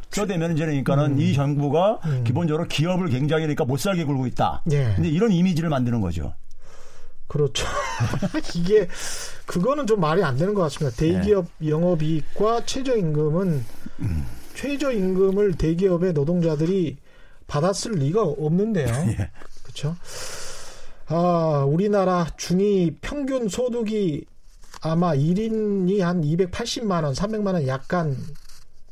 [0.09, 4.63] 써대면 이제 그러니까는 이 정부가 기본적으로 기업을 굉장히 그러니까 못 살게 굴고 있다.
[4.71, 4.93] 예.
[4.95, 6.33] 근데 이런 이미지를 만드는 거죠.
[7.27, 7.65] 그렇죠.
[8.55, 8.87] 이게
[9.45, 10.95] 그거는 좀 말이 안 되는 것 같습니다.
[10.97, 11.69] 대기업 예.
[11.69, 13.65] 영업이익과 최저임금은
[13.99, 14.25] 음.
[14.55, 16.97] 최저임금을 대기업의 노동자들이
[17.47, 18.87] 받았을 리가 없는데요.
[19.19, 19.31] 예.
[19.63, 19.95] 그렇죠.
[21.07, 24.25] 아, 우리나라 중위 평균 소득이
[24.81, 28.17] 아마 1인이 한 280만 원, 300만 원 약간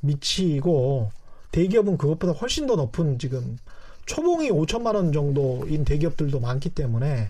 [0.02, 1.12] 미치고
[1.52, 3.58] 대기업은 그것보다 훨씬 더 높은 지금
[4.06, 7.30] 초봉이 5천만 원 정도인 대기업들도 많기 때문에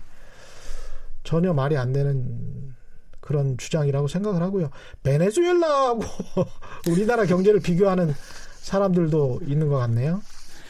[1.24, 2.74] 전혀 말이 안 되는
[3.20, 4.70] 그런 주장이라고 생각을 하고요.
[5.02, 6.02] 베네수엘라하고
[6.90, 8.14] 우리나라 경제를 비교하는
[8.60, 10.20] 사람들도 있는 것 같네요.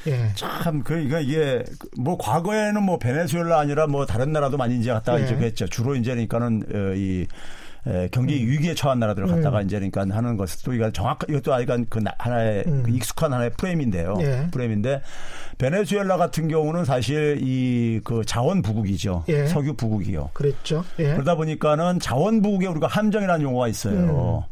[0.06, 0.32] 예.
[0.34, 1.64] 참, 그, 이거 이게,
[1.96, 5.24] 뭐, 과거에는 뭐, 베네수엘라 아니라 뭐, 다른 나라도 많이 이제 갔다 가 예.
[5.24, 5.66] 이제 그랬죠.
[5.68, 7.26] 주로 이제 그러니까는, 어, 이,
[7.86, 11.86] 에, 경기 위기에 처한 나라들을 갔다가 이제 그러니까 하는 것은 또 이거 정확한, 이것도 아이간
[11.88, 12.82] 그 나- 하나의 음.
[12.84, 14.18] 그 익숙한 하나의 프레임인데요.
[14.20, 14.46] 예.
[14.52, 15.02] 프레임인데,
[15.58, 19.24] 베네수엘라 같은 경우는 사실 이 그 자원 부국이죠.
[19.28, 19.46] 예.
[19.46, 20.30] 석유 부국이요.
[20.32, 20.84] 그랬죠.
[20.98, 21.12] 예.
[21.12, 24.44] 그러다 보니까는 자원 부국에 우리가 함정이라는 용어가 있어요.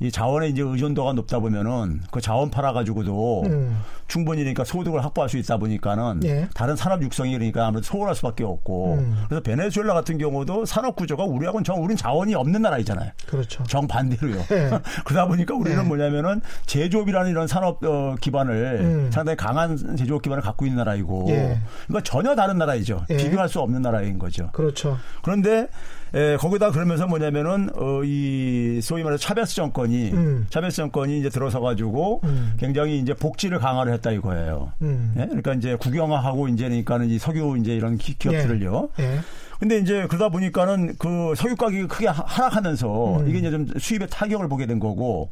[0.00, 0.06] 음.
[0.06, 3.78] 이 자원의 이제 의존도가 높다 보면은 그 자원 팔아가지고도 음.
[4.06, 6.48] 충분히 그러니까 소득을 확보할 수 있다 보니까는 예.
[6.54, 9.24] 다른 산업 육성이 그러니까 아무래도 소홀할 수밖에 없고 음.
[9.28, 13.10] 그래서 베네수엘라 같은 경우도 산업 구조가 우리하고는 정 우린 자원이 없는 나라이잖아요.
[13.26, 13.62] 그렇죠.
[13.64, 14.38] 정 반대로요.
[14.50, 14.70] 예.
[15.04, 15.86] 그러다 보니까 우리는 예.
[15.86, 19.10] 뭐냐면은 제조업이라는 이런 산업 어, 기반을 음.
[19.12, 21.58] 상당히 강한 제조업 기반을 갖고 있는 나라이고 예.
[21.86, 23.04] 그러니까 전혀 다른 나라이죠.
[23.10, 23.16] 예.
[23.16, 24.50] 비교할 수 없는 나라인 거죠.
[24.52, 24.96] 그렇죠.
[25.22, 25.68] 그런데
[26.14, 30.46] 에, 거기다 그러면서 뭐냐면은 어, 이 소위 말해서 차베스 정권이 음.
[30.50, 32.54] 차베스 정권이 이제 들어서 가지고 음.
[32.58, 34.72] 굉장히 이제 복지를 강화를 했다 이거예요.
[34.82, 35.14] 음.
[35.18, 35.26] 예?
[35.26, 38.88] 그러니까 이제 국영화하고 이제 그러니까는 이 석유 이제 이런 기- 기업들을요.
[39.00, 39.20] 예.
[39.58, 43.28] 근데 이제 그러다 보니까는 그 석유 가격이 크게 하- 하락하면서 음.
[43.28, 45.30] 이게 이제 좀 수입에 타격을 보게 된 거고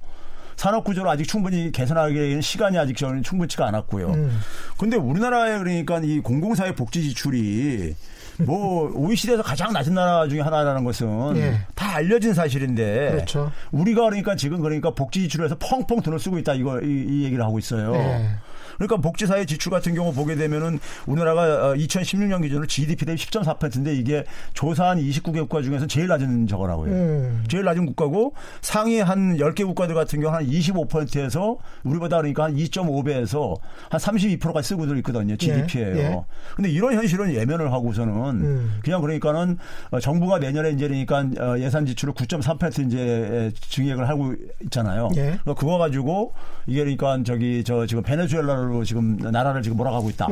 [0.56, 4.08] 산업 구조를 아직 충분히 개선하기에는 시간이 아직 저는 충분치가 않았고요.
[4.08, 4.38] 음.
[4.78, 7.94] 근데 우리나라에 그러니까 이 공공사회 복지 지출이
[8.44, 11.60] 뭐 OECD에서 가장 낮은 나라 중에 하나라는 것은 예.
[11.74, 13.50] 다 알려진 사실인데 그렇죠.
[13.72, 17.58] 우리가 그러니까 지금 그러니까 복지 지출에서 펑펑 돈을 쓰고 있다 이거 이, 이 얘기를 하고
[17.58, 17.94] 있어요.
[17.94, 18.30] 예.
[18.76, 24.98] 그러니까 복지사회 지출 같은 경우 보게 되면은 우리나라가 2016년 기준으로 GDP 대비 10.4%인데 이게 조사한
[24.98, 26.92] 29개 국가 중에서 제일 낮은 저거라고요.
[26.92, 27.44] 음.
[27.48, 33.56] 제일 낮은 국가고 상위 한 10개 국가들 같은 경우 한 25%에서 우리보다 그러니까 한 2.5배에서
[33.90, 35.36] 한 32%까지 쓰고들 있거든요.
[35.36, 35.96] GDP예요.
[35.96, 36.20] 예.
[36.54, 38.80] 근데 이런 현실은 예면을 하고서는 음.
[38.82, 39.58] 그냥 그러니까는
[39.90, 44.34] 어, 정부가 내년에 이제 그러니까 어, 예산 지출을 9.3% 이제 증액을 하고
[44.64, 45.10] 있잖아요.
[45.16, 45.38] 예.
[45.44, 46.34] 그거 가지고
[46.66, 50.28] 이게 그러니까 저기 저 지금 베네수엘라 로 지금 나라를 지금 몰아가고 있다.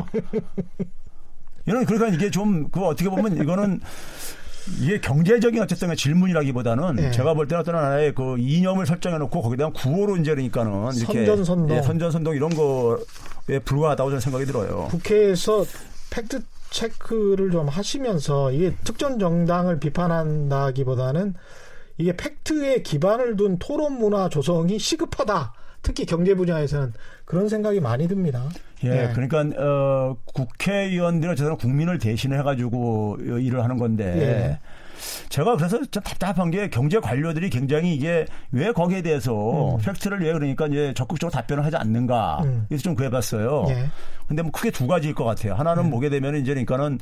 [1.65, 3.79] 이런 그러니까 이게 좀 그 어떻게 보면 이거는
[4.81, 7.11] 이게 경제적인 어쨌든 질문이라기보다는 예.
[7.11, 11.25] 제가 볼 때는 어떤 하나의 그 이념을 설정해 놓고 거기에 대한 구호로 이제 그러니까는 이렇게
[11.25, 11.77] 선전선동.
[11.77, 14.87] 예, 선전선동 이런 거에 불과하다고 저는 생각이 들어요.
[14.89, 15.65] 국회에서
[16.09, 21.35] 팩트 체크를 좀 하시면서 이게 특정 정당을 비판한다기보다는
[21.97, 25.53] 이게 팩트에 기반을 둔 토론 문화 조성이 시급하다.
[25.85, 26.93] 특히 경제 분야에서는
[27.25, 28.49] 그런 생각이 많이 듭니다.
[28.83, 29.13] 예, 네.
[29.13, 34.59] 그러니까 어 국회의원들은 저는 국민을 대신해 가지고 일을 하는 건데 예.
[35.29, 39.77] 제가 그래서 좀 답답한 게 경제 관료들이 굉장히 이게 왜 거기에 대해서 음.
[39.81, 42.65] 팩트를 왜 그러니까 이제 적극적으로 답변을 하지 않는가 음.
[42.67, 43.65] 그래서 좀 구해봤어요.
[43.69, 43.89] 예.
[44.27, 45.53] 근데 뭐 크게 두 가지일 것 같아요.
[45.53, 46.99] 하나는 보게 되면 이제 그러니까는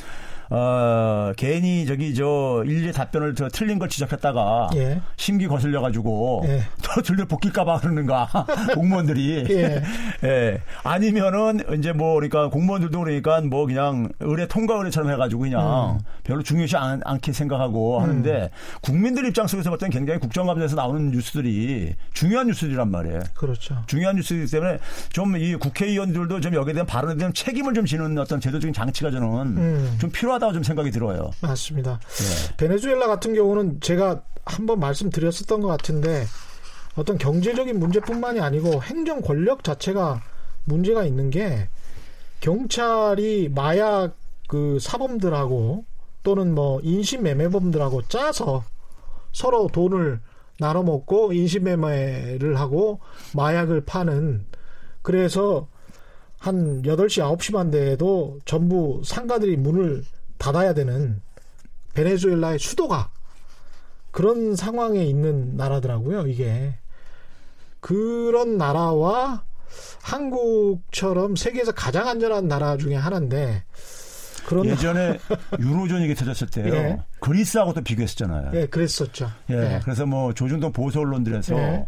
[0.50, 5.02] 어 괜히 저기 저 일일이 답변을 저 틀린 걸 지적했다가 예.
[5.16, 6.62] 심기 거슬려 가지고 예.
[6.84, 8.28] 더 들려 벗길까봐 그러는가
[8.76, 9.82] 공무원들이 예.
[10.24, 10.62] 예.
[10.84, 16.76] 아니면은 이제 뭐 그러니까 공무원들도 그러니까 뭐 그냥 의뢰 통과 의뢰처럼 해가지고 그냥 별로 중요시
[16.76, 18.50] 않, 않게 생각하고 하는데
[18.82, 23.20] 국민들 입장 속에서 볼 때는 굉장히 국정감사에서 나오는 뉴스들이 중요한 뉴스들이란 말이에요.
[23.34, 23.82] 그렇죠.
[23.88, 28.40] 중요한 뉴스이기 때문에 좀 이 국회의원들도 좀 여기에 대한 발언에 대한 책임을 좀 지는 어떤
[28.40, 29.98] 제도적인 장치가 저는 음.
[30.00, 31.32] 좀 필요하다고 좀 생각이 들어요.
[31.42, 32.00] 맞습니다.
[32.22, 32.56] 예.
[32.58, 36.26] 베네수엘라 같은 경우는 제가 한번 말씀드렸었던 것 같은데
[36.96, 40.22] 어떤 경제적인 문제뿐만이 아니고 행정 권력 자체가
[40.66, 41.68] 문제가 있는 게
[42.42, 44.16] 경찰이 마약
[44.48, 45.86] 그 사범들하고
[46.24, 48.64] 또는 뭐 인신매매범들하고 짜서
[49.32, 50.20] 서로 돈을
[50.60, 53.00] 나눠 먹고 인신매매를 하고
[53.36, 54.46] 마약을 파는
[55.02, 55.68] 그래서
[56.40, 60.04] 한 8시, 9시만 돼도 전부 상가들이 문을
[60.38, 61.22] 닫아야 되는
[61.94, 63.12] 베네수엘라의 수도가
[64.12, 66.78] 그런 상황에 있는 나라더라고요, 이게.
[67.80, 69.44] 그런 나라와
[70.02, 73.64] 한국처럼 세계에서 가장 안전한 나라 중에 하나인데
[74.46, 75.20] 그런 예전에
[75.60, 76.74] 유로존 얘기 터졌을 때요.
[76.74, 76.98] 예.
[77.20, 78.52] 그리스하고도 비교했었잖아요.
[78.54, 79.30] 예, 그랬었죠.
[79.50, 79.56] 예.
[79.56, 79.80] 예.
[79.84, 81.88] 그래서 뭐 조중동 보수 언론들에서 예.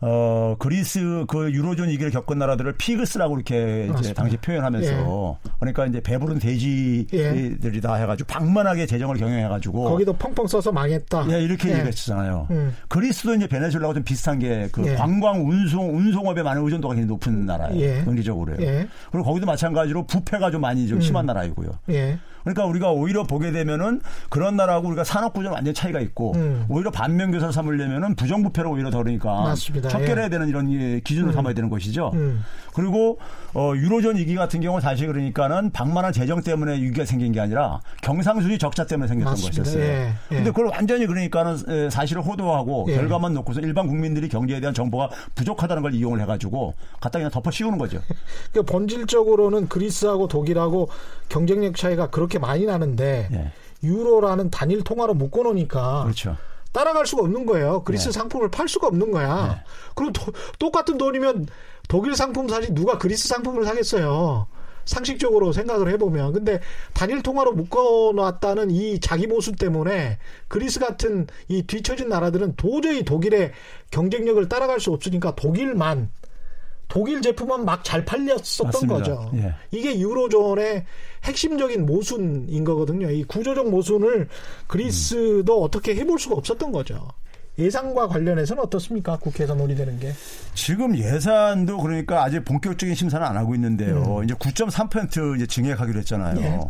[0.00, 4.22] 어 그리스 그 유로존 위기를 겪은 나라들을 피그스라고 이렇게 이제 맞습니다.
[4.22, 11.26] 당시 표현하면서 그러니까 이제 배부른 돼지들이다 해가지고 방만하게 재정을 경영해가지고 거기도 펑펑 써서 망했다.
[11.30, 11.78] 예, 이렇게 예.
[11.78, 12.48] 얘기했잖아요.
[12.50, 12.76] 음.
[12.88, 14.94] 그리스도 이제 베네수엘라하고 좀 비슷한 게그 예.
[14.94, 17.80] 관광 운송 운송업에 많은 의존도가 굉장히 높은 나라예요.
[17.80, 18.04] 예.
[18.04, 18.58] 경제적으로요.
[18.60, 18.86] 예.
[19.10, 21.70] 그리고 거기도 마찬가지로 부패가 좀 많이 좀 심한 나라이고요.
[22.46, 22.52] 예.
[22.52, 26.64] 그러니까 우리가 오히려 보게 되면은 그런 나라하고 우리가 산업 구조는 완전 차이가 있고 음.
[26.68, 29.88] 오히려 반면 교사를 삼으려면은 부정부패로 오히려 더 그러니까 맞습니다.
[29.88, 30.28] 척결해야 예.
[30.28, 32.10] 되는 이런 예, 기준으로 삼아야 되는 것이죠.
[32.14, 32.44] 음.
[32.74, 33.18] 그리고
[33.54, 37.80] 어 유로존 위기 같은 경우 는 사실 그러니까는 방만한 재정 때문에 위기가 생긴 게 아니라
[38.02, 39.62] 경상수지 적자 때문에 생겼던 맞습니다.
[39.62, 39.82] 것이었어요.
[39.82, 40.34] 예, 예.
[40.34, 42.96] 근데 그걸 완전히 그러니까는 에, 사실을 호도하고 예.
[42.96, 47.78] 결과만 놓고서 일반 국민들이 경제에 대한 정보가 부족하다는 걸 이용을 해가지고 갖다 그냥 덮어 씌우는
[47.78, 48.00] 거죠.
[48.52, 50.90] 그러니까 본질적으로는 그리스하고 독일하고
[51.28, 53.52] 경쟁력 차이가 그렇게 많이 나는데 예.
[53.82, 56.36] 유로라는 단일 통화로 묶어놓으니까 그렇죠.
[56.72, 57.82] 따라갈 수가 없는 거예요.
[57.84, 58.12] 그리스 네.
[58.12, 59.62] 상품을 팔 수가 없는 거야.
[59.94, 61.46] 그럼 도- 똑같은 돈이면
[61.88, 64.46] 독일 상품 사지 누가 그리스 상품을 사겠어요.
[64.84, 66.32] 상식적으로 생각을 해보면.
[66.32, 66.60] 근데
[66.92, 70.18] 단일 통화로 묶어놨다는 이 자기 보수 때문에
[70.48, 73.52] 그리스 같은 이 뒤처진 나라들은 도저히 독일의
[73.90, 76.10] 경쟁력을 따라갈 수 없으니까 독일만
[76.88, 78.94] 독일 제품만 막 잘 팔렸었던 맞습니다.
[78.98, 79.30] 거죠.
[79.36, 79.54] 예.
[79.70, 80.84] 이게 유로존의
[81.24, 83.10] 핵심적인 모순인 거거든요.
[83.10, 84.28] 이 구조적 모순을
[84.66, 87.08] 그리스도 어떻게 해볼 수가 없었던 거죠.
[87.58, 89.16] 예상과 관련해서는 어떻습니까?
[89.16, 90.12] 국회에서 논의되는 게.
[90.52, 94.20] 지금 예산도 그러니까 아직 본격적인 심사는 안 하고 있는데요.
[94.24, 96.36] 이제 9.3% 이제 증액하기로 했잖아요.
[96.38, 96.42] 음.
[96.44, 96.60] 예.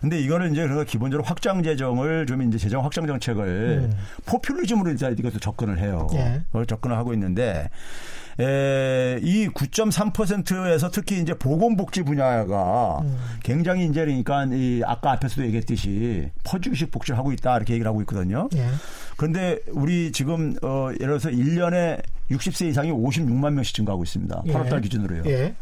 [0.00, 3.90] 근데 이거는 이제 그러니까 기본적으로 확장 재정을 좀 이제 재정 확장 정책을
[4.24, 6.06] 포퓰리즘으로 이제 이것도 접근을 해요.
[6.12, 6.16] 음.
[6.16, 6.40] 예.
[6.46, 7.68] 그걸 접근을 하고 있는데
[8.38, 13.18] 에, 이 9.3%에서 특히 이제 보건복지 분야가 음.
[13.42, 18.48] 굉장히 이제 그러니까 이 아까 앞에서도 얘기했듯이 퍼주기식 복지를 하고 있다 이렇게 얘기를 하고 있거든요.
[18.54, 18.68] 예.
[19.16, 24.42] 그런데 우리 지금 어 예를 들어서 1년에 60세 이상이 56만 명씩 증가하고 있습니다.
[24.46, 24.52] 예.
[24.52, 25.24] 8월 달 기준으로요.
[25.26, 25.54] 예.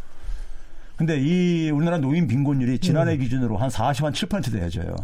[0.97, 3.19] 근데 이 우리나라 노인 빈곤율이 지난해 음.
[3.21, 4.97] 기준으로 한 40 한 7% 돼야져요.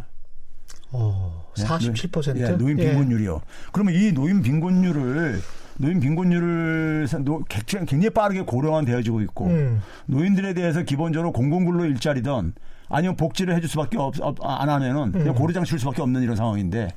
[0.90, 2.38] 어, 47%?
[2.38, 2.86] 예, 노인 예.
[2.86, 3.40] 빈곤율이요.
[3.72, 5.40] 그러면 이 노인 빈곤율을
[5.78, 7.06] 노인 빈곤율을
[7.48, 9.80] 굉장히 굉장히 빠르게 고령화되어지고 있고 음.
[10.06, 12.52] 노인들에 대해서 기본적으로 공공근로 일자리든
[12.88, 16.88] 아니면 복지를 해줄 수밖에 없, 없- 안 하면은 그냥 고려장 칠 수밖에 없는 이런 상황인데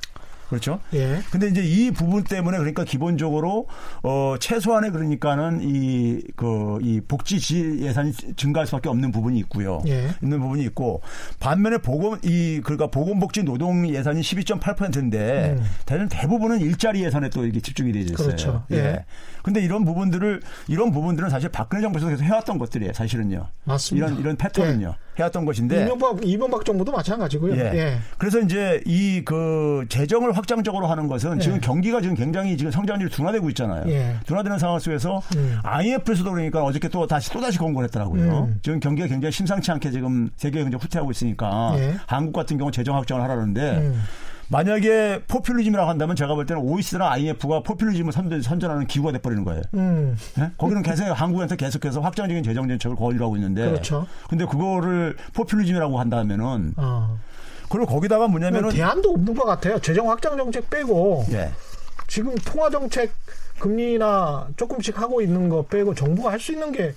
[0.48, 0.80] 그렇죠?
[0.94, 0.98] 음.
[0.98, 1.18] 예.
[1.30, 3.66] 근데 이제 이 부분 때문에 그러니까 기본적으로
[4.02, 9.82] 어 최소한의 그러니까는 이 그 이 복지 지 예산이 증가할 수밖에 없는 부분이 있고요.
[9.88, 10.08] 예.
[10.22, 11.00] 있는 부분이 있고
[11.40, 15.64] 반면에 보건 이 그러니까 보건복지 노동 예산이 12.8%인데 음.
[15.86, 18.16] 대는 대부분은 일자리 예산에 또 이게 집중이 되어 있어요.
[18.16, 18.64] 그렇죠.
[18.72, 19.04] 예.
[19.48, 22.92] 근데 이런 부분들을 이런 부분들은 사실 박근혜 정부에서 계속 해왔던 것들이에요.
[22.92, 23.46] 사실은요.
[23.64, 24.06] 맞습니다.
[24.08, 24.94] 이런 이런 패턴은요.
[25.18, 27.56] 해왔던 것인데 이명박, 이명박 정부도 마찬가지고요.
[27.56, 27.60] 예.
[27.74, 27.98] 예.
[28.18, 31.40] 그래서 이제 이 그 재정을 확장적으로 하는 것은 예.
[31.40, 33.84] 지금 경기가 지금 굉장히 지금 성장률이 둔화되고 있잖아요.
[33.88, 34.16] 예.
[34.26, 35.58] 둔화되는 상황 속에서 음.
[35.62, 38.48] IMF에서도 그러니까 어저께 또 다시 또 다시 공고를 했더라고요.
[38.50, 38.58] 음.
[38.62, 41.94] 지금 경기가 굉장히 심상치 않게 지금 세계에 굉장히 후퇴하고 있으니까 예.
[42.06, 44.02] 한국 같은 경우 재정 확장을 하라는데 음.
[44.50, 49.62] 만약에 포퓰리즘이라고 한다면 제가 볼 때는 OECD나 IMF가 포퓰리즘을 선전, 선전하는 기구가 돼버리는 거예요.
[49.74, 50.16] 음.
[50.38, 50.50] 예?
[50.56, 54.06] 거기는 계속 한국한테 계속해서 확장적인 재정 정책을 거리하고 있는데 그렇죠.
[54.28, 57.18] 근데 그거를 포퓰리즘이라고 한다면은 어.
[57.68, 59.78] 그리고 거기다가 뭐냐면은 대안도 없는 것 같아요.
[59.80, 61.50] 재정 확장 정책 빼고 예.
[62.06, 63.12] 지금 통화 정책
[63.58, 66.94] 금리나 조금씩 하고 있는 거 빼고 정부가 할 수 있는 게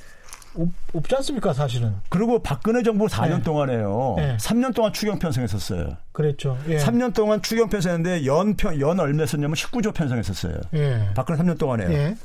[0.55, 1.93] 없, 없지 않습니까, 사실은.
[2.09, 3.43] 그리고 박근혜 정부 4년 네.
[3.43, 4.13] 동안에요.
[4.17, 4.37] 네.
[4.37, 5.97] 3년 동안 추경 편성했었어요.
[6.11, 6.57] 그랬죠.
[6.67, 6.77] 예.
[6.77, 10.55] 3년 동안 추경 편성했는데 연, 편, 연 얼마 썼냐면 19조 편성했었어요.
[10.73, 11.09] 예.
[11.15, 11.91] 박근혜 3년 동안에요.
[11.91, 12.15] 예.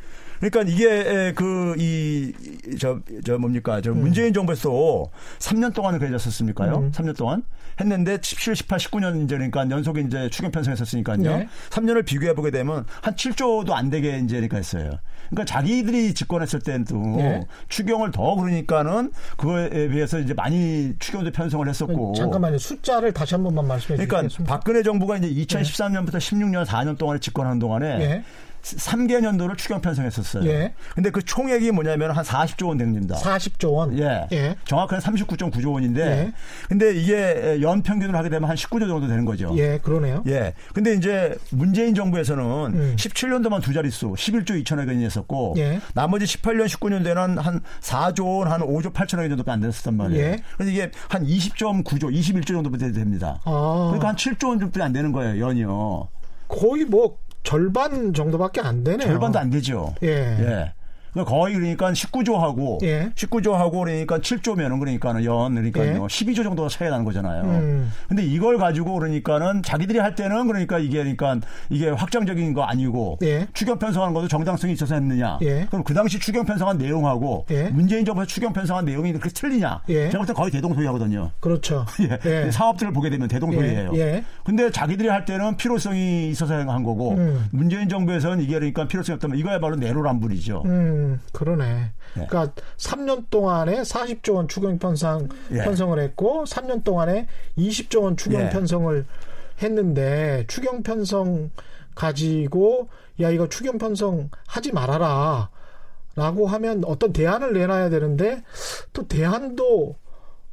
[0.40, 2.32] 그러니까 이게 그 이
[2.78, 3.82] 저 저 뭡니까 음.
[3.82, 5.04] 저 문재인 정부에서
[5.38, 6.76] 3년 동안을 그랬었습니까요?
[6.76, 6.92] 음.
[6.92, 7.42] 3년 동안
[7.80, 11.16] 했는데 17, 18, 19년 이제 그러니까 연속에 이제 추경 편성했었으니까요.
[11.18, 11.48] 네.
[11.70, 14.90] 3년을 비교해 보게 되면 한 7조도 안 되게 이제 그러니까 했어요.
[15.30, 17.40] 그러니까 자기들이 집권했을 때도 네.
[17.68, 22.14] 추경을 더 그러니까는 그거에 비해서 이제 많이 추경도 편성을 했었고.
[22.16, 22.58] 잠깐만요.
[22.58, 24.54] 숫자를 다시 한 번만 말씀해 그러니까 주시겠습니까?
[24.54, 28.22] 박근혜 정부가 이제 2013년부터 16년 4년 동안에 집권하는 동안에 예.
[28.74, 30.44] 3개 년도를 추경 편성했었어요.
[30.48, 30.74] 예.
[30.94, 33.16] 근데 그 총액이 뭐냐면 한 40조 원 됩니다.
[33.16, 33.98] 40조 원.
[33.98, 34.26] 예.
[34.32, 34.56] 예.
[34.64, 36.32] 정확하게 39.9조 원인데 예.
[36.68, 39.52] 근데 이게 연 평균으로 하게 되면 한 19조 정도 되는 거죠.
[39.56, 40.24] 예, 그러네요.
[40.26, 40.54] 예.
[40.74, 42.94] 근데 이제 문재인 정부에서는 음.
[42.96, 45.80] 17년도만 두 자릿수 11조 2천억 원이 했었고 예.
[45.94, 50.24] 나머지 18년 19년도에는 한 4조 원, 한 5조 8천억 원 정도밖에 안 됐었단 말이에요.
[50.24, 50.42] 예.
[50.56, 53.40] 그래서 이게 한 20.9조, 21조 정도밖에 됩니다.
[53.44, 53.86] 아.
[53.90, 56.08] 그러니까 한 7조 원 정도밖에 안 되는 거예요, 연이요.
[56.48, 59.06] 거의 뭐 절반 정도밖에 안 되네요.
[59.06, 59.94] 절반도 안 되죠.
[60.02, 60.08] 예.
[60.08, 60.72] 예.
[61.24, 63.10] 거의 그러니까 19조하고 예.
[63.14, 65.94] 19조하고 그러니까 7조면은 그러니까는 연 그러니까 예.
[65.94, 67.42] 12조 정도가 차이 나는 거잖아요.
[67.42, 67.92] 음.
[68.08, 73.46] 근데 이걸 가지고 그러니까는 자기들이 할 때는 그러니까 이게 그러니까 이게 확정적인 거 아니고 예.
[73.52, 75.38] 추경 편성하는 것도 정당성이 있어서 했느냐.
[75.42, 75.66] 예.
[75.70, 77.64] 그럼 그 당시 추경 편성한 내용하고 예.
[77.70, 79.82] 문재인 정부에서 추경 편성한 내용이 그렇게 틀리냐.
[79.88, 80.10] 예.
[80.10, 81.30] 제가 볼 때 거의 대동소이하거든요.
[81.40, 81.84] 그렇죠.
[82.02, 82.18] 예.
[82.46, 82.50] 예.
[82.50, 83.92] 사업들을 보게 되면 대동소이해요.
[84.44, 87.46] 근데 자기들이 할 때는 필요성이 있어서 한 거고 음.
[87.52, 90.62] 문재인 정부에서는 이게 그러니까 필요성이 없다면 이거야말로 내로란불이죠.
[90.64, 91.64] 음, 그러네.
[92.18, 92.26] 예.
[92.26, 95.58] 그러니까 3년 동안에 40조 원 추경 편성 예.
[95.64, 97.26] 편성을 했고 3년 동안에
[97.58, 98.50] 20조 원 추경 예.
[98.50, 99.04] 편성을
[99.62, 101.50] 했는데 추경 편성
[101.94, 102.88] 가지고
[103.20, 105.50] 야 이거 추경 편성 하지 말아라.
[106.14, 108.42] 라고 하면 어떤 대안을 내놔야 되는데
[108.94, 109.96] 또 대안도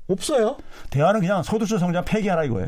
[0.07, 0.57] 없어요.
[0.89, 2.67] 대안은 그냥 소득주 성장 폐기하라 이거예요.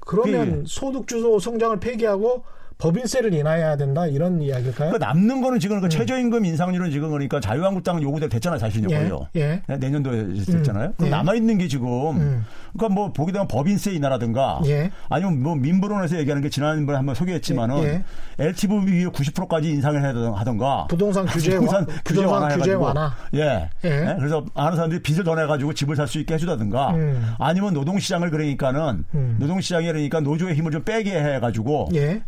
[0.00, 2.42] 그러면 그- 소득 주소 성장을 폐기하고
[2.82, 4.90] 법인세를 인하해야 된다 이런 이야기일까요?
[4.90, 8.92] 그 남는 거는 지금 그 최저임금 인상률은 지금 그러니까 자유한국당 요구대로 됐잖아요, 사실은요.
[8.92, 9.28] 예, 거요.
[9.36, 9.62] 예.
[9.68, 10.86] 내년도에 됐잖아요.
[10.88, 11.10] 음, 그럼 예.
[11.10, 12.44] 남아 있는 게 지금 음.
[12.72, 14.90] 그러니까 뭐 보게 되면 법인세 인하라든가 예.
[15.08, 18.04] 아니면 뭐 민부론에서 얘기하는 게 지난번에 한번 소개했지만은 예,
[18.40, 23.14] LTV 90%까지 인상을 해야 하던가 부동산 규제 부동산 와- 규제 완화해가지고 규제 완화.
[23.34, 23.70] 예.
[23.84, 23.88] 예.
[24.10, 24.14] 예.
[24.18, 27.32] 그래서 아는 사람들이 빚을 더 내가지고 집을 살 수 있게 해주다든가 음.
[27.38, 29.36] 아니면 노동시장을 그러니까는 음.
[29.38, 32.20] 노동시장에 그러니까 노조의 힘을 좀 빼게 해가지고 예.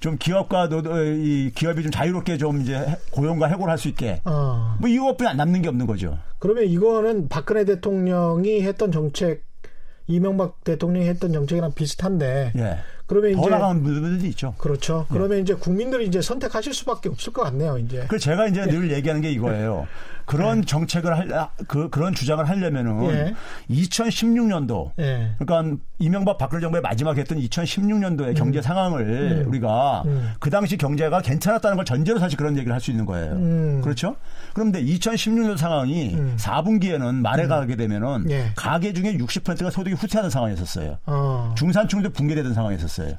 [0.00, 4.76] 좀 기업과 노, 이 기업이 좀 자유롭게 좀 이제 고용과 해고를 할 수 있게 어.
[4.78, 6.18] 뭐 이것뿐이 안 남는 게 없는 거죠.
[6.38, 9.44] 그러면 이거는 박근혜 대통령이 했던 정책,
[10.08, 12.52] 이명박 대통령이 했던 정책이랑 비슷한데.
[12.56, 12.78] 예.
[13.06, 14.54] 그러면 더 이제 나가는 부분들이 있죠.
[14.58, 15.06] 그렇죠.
[15.10, 17.76] 그러면 이제 국민들이 이제 선택하실 수밖에 없을 것 같네요.
[17.78, 18.04] 이제.
[18.08, 19.86] 그래서 제가 이제 늘 얘기하는 게 이거예요.
[20.26, 23.34] 그런 정책을 할, 아, 그, 그런 주장을 하려면은 예.
[23.70, 25.34] 2016년도 예.
[25.38, 30.32] 그러니까 이명박 박근혜 정부의 마지막 했던 2016년도의 경제 상황을 우리가 음.
[30.40, 33.32] 그 당시 경제가 괜찮았다는 걸 전제로 사실 그런 얘기를 할 수 있는 거예요.
[33.34, 33.80] 음.
[33.82, 34.16] 그렇죠?
[34.54, 38.50] 그런데 2016년 상황이 4분기에는 말에 가게 되면은 예.
[38.56, 40.98] 가계 중에 60%가 소득이 후퇴하는 상황이었어요.
[41.06, 41.54] 어.
[41.56, 43.14] 중산층도 붕괴되던 상황이었어요.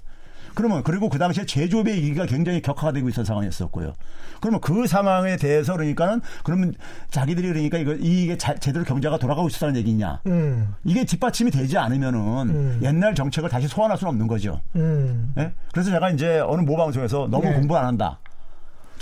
[0.56, 3.94] 그러면 그리고 그 당시에 제조업의 위기가 굉장히 격화가 되고 있었던 상황이었었고요.
[4.42, 6.74] 그러면 그 상황에 대해서 그러니까는 그러면
[7.12, 10.22] 자기들이 그러니까 이거 이게 자- 제대로 경제가 돌아가고 있었다는 얘기냐?
[10.28, 10.76] 음.
[10.84, 12.80] 이게 뒷받침이 되지 않으면은 음.
[12.84, 14.62] 옛날 정책을 다시 소환할 수는 없는 거죠.
[14.76, 15.34] 음.
[15.38, 15.52] 예?
[15.72, 17.54] 그래서 제가 이제 어느 모 방송에서 너무 예.
[17.54, 18.20] 공부 안 한다.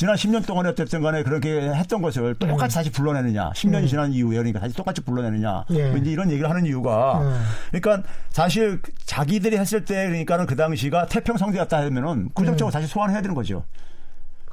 [0.02, 3.52] 지난 10년 동안에 어쨌든 간에 그렇게 했던 것을 똑같이 다시 불러내느냐.
[3.52, 5.66] 10년이 지난 이후에 그러니까 다시 똑같이 불러내느냐.
[5.70, 5.76] 음.
[5.76, 5.90] 예.
[5.90, 7.40] 뭐 이제 이런 얘기를 하는 이유가 음.
[7.70, 13.36] 그러니까 사실 자기들이 했을 때 그러니까는 그 당시가 태평성대였다 하면은 그 정책을 다시 소환해야 되는
[13.36, 13.64] 거죠.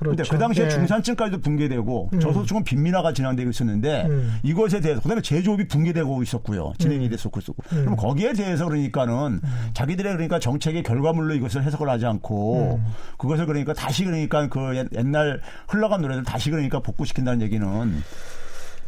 [0.00, 0.14] 음.
[0.14, 0.30] 그렇죠.
[0.32, 0.68] 그 당시에 예.
[0.68, 4.38] 중산층까지도 붕괴되고 저소득층은 빈민화가 진행되고 있었는데 음.
[4.42, 6.72] 이것에 대해서 그다음에 제조업이 붕괴되고 있었고요.
[6.78, 7.62] 진행이 됐었고 있었고.
[7.72, 7.82] 음.
[7.84, 9.40] 그럼 거기에 대해서 그러니까는
[9.74, 12.92] 자기들의 그러니까 정책의 결과물로 이것을 해석을 하지 않고 음.
[13.18, 17.68] 그것을 그러니까 다시 그러니까 그 옛- 옛날 흘러간 노래를 다시 그러니까 복구시킨다는 얘기는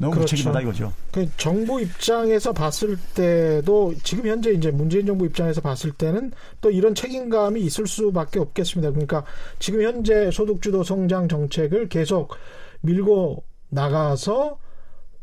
[0.01, 0.35] 너무 그렇죠.
[0.35, 0.93] 무책임하다 이거죠.
[1.13, 6.33] 그 정부 입장에서 봤을 때도 지금 현재 이제 문재인 정부 입장에서 봤을 때는
[6.63, 8.91] 또 이런 책임감이 있을 수밖에 없겠습니다.
[8.91, 9.25] 그러니까
[9.59, 12.35] 지금 현재 소득주도 성장 정책을 계속
[12.81, 14.59] 밀고 나가서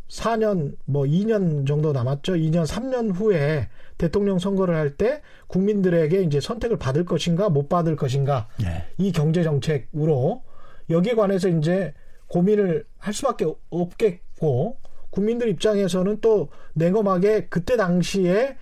[0.09, 2.33] 4년 뭐 2년 정도 남았죠.
[2.33, 8.47] 2년 3년 후에 대통령 선거를 할 때 국민들에게 이제 선택을 받을 것인가 못 받을 것인가
[8.63, 8.85] 예.
[8.97, 10.43] 이 경제 정책으로
[10.89, 11.93] 여기에 관해서 이제
[12.27, 13.97] 고민을 할 수밖에 없
[14.38, 14.78] 겠고
[15.10, 18.58] 국민들 입장에서는 또 냉엄하게 그때 당시에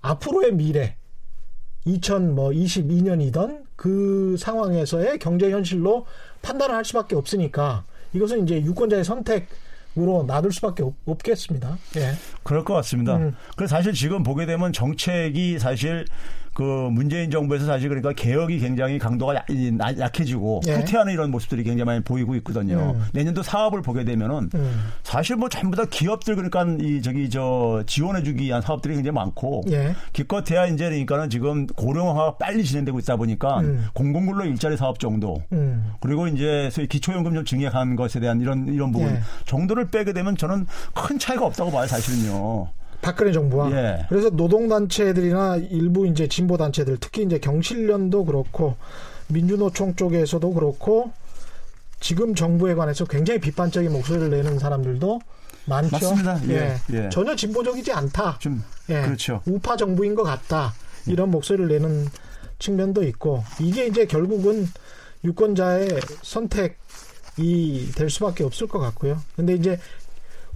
[0.00, 0.96] 앞으로의 미래
[1.86, 6.06] 2022년이던 그 상황에서의 경제 현실로
[6.42, 9.48] 판단을 할 수밖에 없으니까 이것은 이제 유권자의 선택
[9.98, 11.76] 으로 놔둘 수밖에 없, 없겠습니다.
[11.96, 12.12] 예.
[12.44, 13.18] 그럴 것 같습니다.
[13.18, 13.36] 음.
[13.56, 16.06] 그래서 사실 지금 보게 되면 정책이 사실
[16.54, 19.46] 그 문재인 정부에서 사실 그러니까 개혁이 굉장히 강도가 약,
[19.98, 20.74] 약해지고 예.
[20.74, 22.94] 후퇴하는 이런 모습들이 굉장히 많이 보이고 있거든요.
[22.94, 23.04] 음.
[23.12, 24.82] 내년도 사업을 보게 되면은 음.
[25.02, 29.94] 사실 뭐 전부 다 기업들 그러니까 이 저기 저 지원해주기 위한 사업들이 굉장히 많고 예.
[30.12, 33.86] 기껏해야 이제 그러니까는 지금 고령화가 빨리 진행되고 있다 보니까 음.
[33.94, 35.92] 공공근로 일자리 사업 정도 음.
[36.00, 39.20] 그리고 이제 소위 기초연금 좀 증액한 것에 대한 이런 이런 부분 예.
[39.46, 42.81] 정도를 빼게 되면 저는 큰 차이가 없다고 봐요 사실은요.
[43.02, 44.06] 박근혜 정부와 예.
[44.08, 48.76] 그래서 노동 단체들이나 일부 이제 진보 단체들 특히 이제 경실련도 그렇고
[49.28, 51.10] 민주노총 쪽에서도 그렇고
[52.00, 55.20] 지금 정부에 관해서 굉장히 비판적인 목소리를 내는 사람들도
[55.66, 55.90] 많죠.
[55.90, 56.40] 맞습니다.
[56.48, 57.08] 예, 예.
[57.10, 58.38] 전혀 진보적이지 않다.
[58.38, 59.02] 좀 예.
[59.02, 59.42] 그렇죠.
[59.46, 60.72] 우파 정부인 것 같다.
[61.06, 62.06] 이런 목소리를 내는
[62.58, 64.68] 측면도 있고 이게 이제 결국은
[65.24, 69.20] 유권자의 선택이 될 수밖에 없을 것 같고요.
[69.36, 69.78] 근데 이제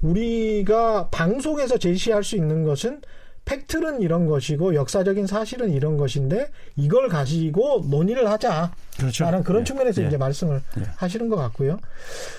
[0.02, 3.00] 우리가 방송에서 제시할 수 있는 것은
[3.46, 8.72] 팩트는 이런 것이고 역사적인 사실은 이런 것인데 이걸 가지고 논의를 하자.
[8.98, 9.24] 그렇죠.
[9.24, 9.64] 라는 그런 예.
[9.64, 10.08] 측면에서 예.
[10.08, 10.82] 이제 말씀을 예.
[10.96, 11.78] 하시는 것 같고요.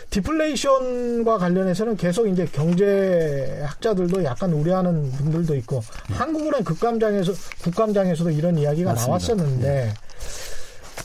[0.09, 7.31] 디플레이션과 관련해서는 계속 이제 경제학자들도 약간 우려하는 분들도 있고 한국은행 국감장에서
[7.63, 9.07] 국감장에서도 이런 이야기가 맞습니다.
[9.07, 9.93] 나왔었는데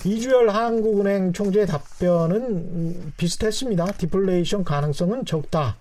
[0.04, 3.92] 이주열 한국은행 총재의 답변은 음, 비슷했습니다.
[3.98, 5.76] 디플레이션 가능성은 적다.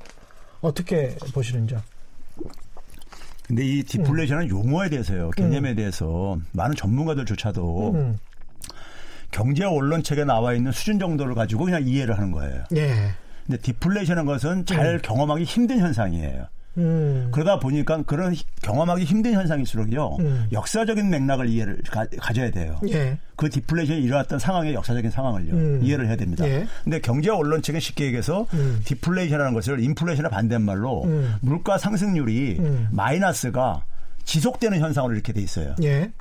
[0.62, 1.82] 어떻게 보시는지요?
[3.48, 8.18] 근데 이 디플레이션은 용어에 대해서요, 개념에 대해서 많은 전문가들조차도 음.
[9.32, 12.64] 경제 언론 책에 나와 있는 수준 정도를 가지고 그냥 이해를 하는 거예요.
[12.76, 13.12] 예.
[13.46, 16.48] 근데 디플레이션은 것은 잘 경험하기 힘든 현상이에요.
[16.78, 17.28] 음.
[17.32, 20.48] 그러다 보니까 그런 히- 경험하기 힘든 현상일수록요, 음.
[20.52, 22.80] 역사적인 맥락을 이해를 가, 져야 돼요.
[22.90, 23.18] 예.
[23.36, 25.80] 그 디플레이션이 일어났던 상황의 역사적인 상황을요 음.
[25.84, 26.48] 이해를 해야 됩니다.
[26.48, 26.66] 예.
[26.84, 28.82] 근데 경제 언론 측은 쉽게 얘기해서 음.
[28.86, 31.36] 디플레이션이라는 것을 인플레이션의 반대말로 음.
[31.42, 32.88] 물가 상승률이 음.
[32.92, 33.84] 마이너스가
[34.24, 35.76] 지속되는 현상으로 이렇게 돼 있어요.
[35.84, 36.12] 예.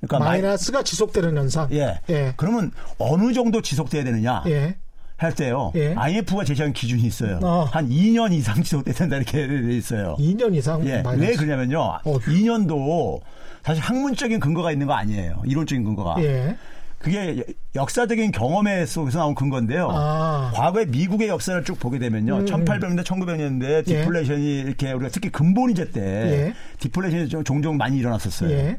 [0.00, 1.68] 그러니까 마이- 마이너스가 지속되는 현상.
[1.72, 2.00] 예.
[2.08, 2.32] 예.
[2.36, 4.76] 그러면 어느 정도 지속돼야 되느냐 예.
[5.18, 5.72] 할 때요.
[5.74, 5.94] 예.
[5.94, 7.40] IMF가 제시한 기준이 있어요.
[7.42, 7.64] 어.
[7.72, 10.16] 한 2년 이상 지속돼야 된다 이렇게 돼 있어요.
[10.18, 11.02] 2년 이상 예.
[11.16, 11.98] 왜 그러냐면요.
[12.04, 12.18] 어휴.
[12.20, 13.20] 2년도
[13.64, 15.42] 사실 학문적인 근거가 있는 거 아니에요.
[15.44, 16.22] 이론적인 근거가.
[16.22, 16.56] 예.
[17.00, 17.44] 그게
[17.74, 19.88] 역사적인 경험에 속에서 나온 근거인데요.
[19.92, 20.52] 아.
[20.54, 22.36] 과거에 미국의 역사를 쭉 보게 되면요.
[22.38, 22.44] 음.
[22.44, 23.82] 1800년대, 1900년대 예.
[23.82, 26.54] 디플레이션이 이렇게 우리가 특히 금본위제 때 예.
[26.78, 28.50] 디플레이션이 좀 종종 많이 일어났었어요.
[28.50, 28.78] 예.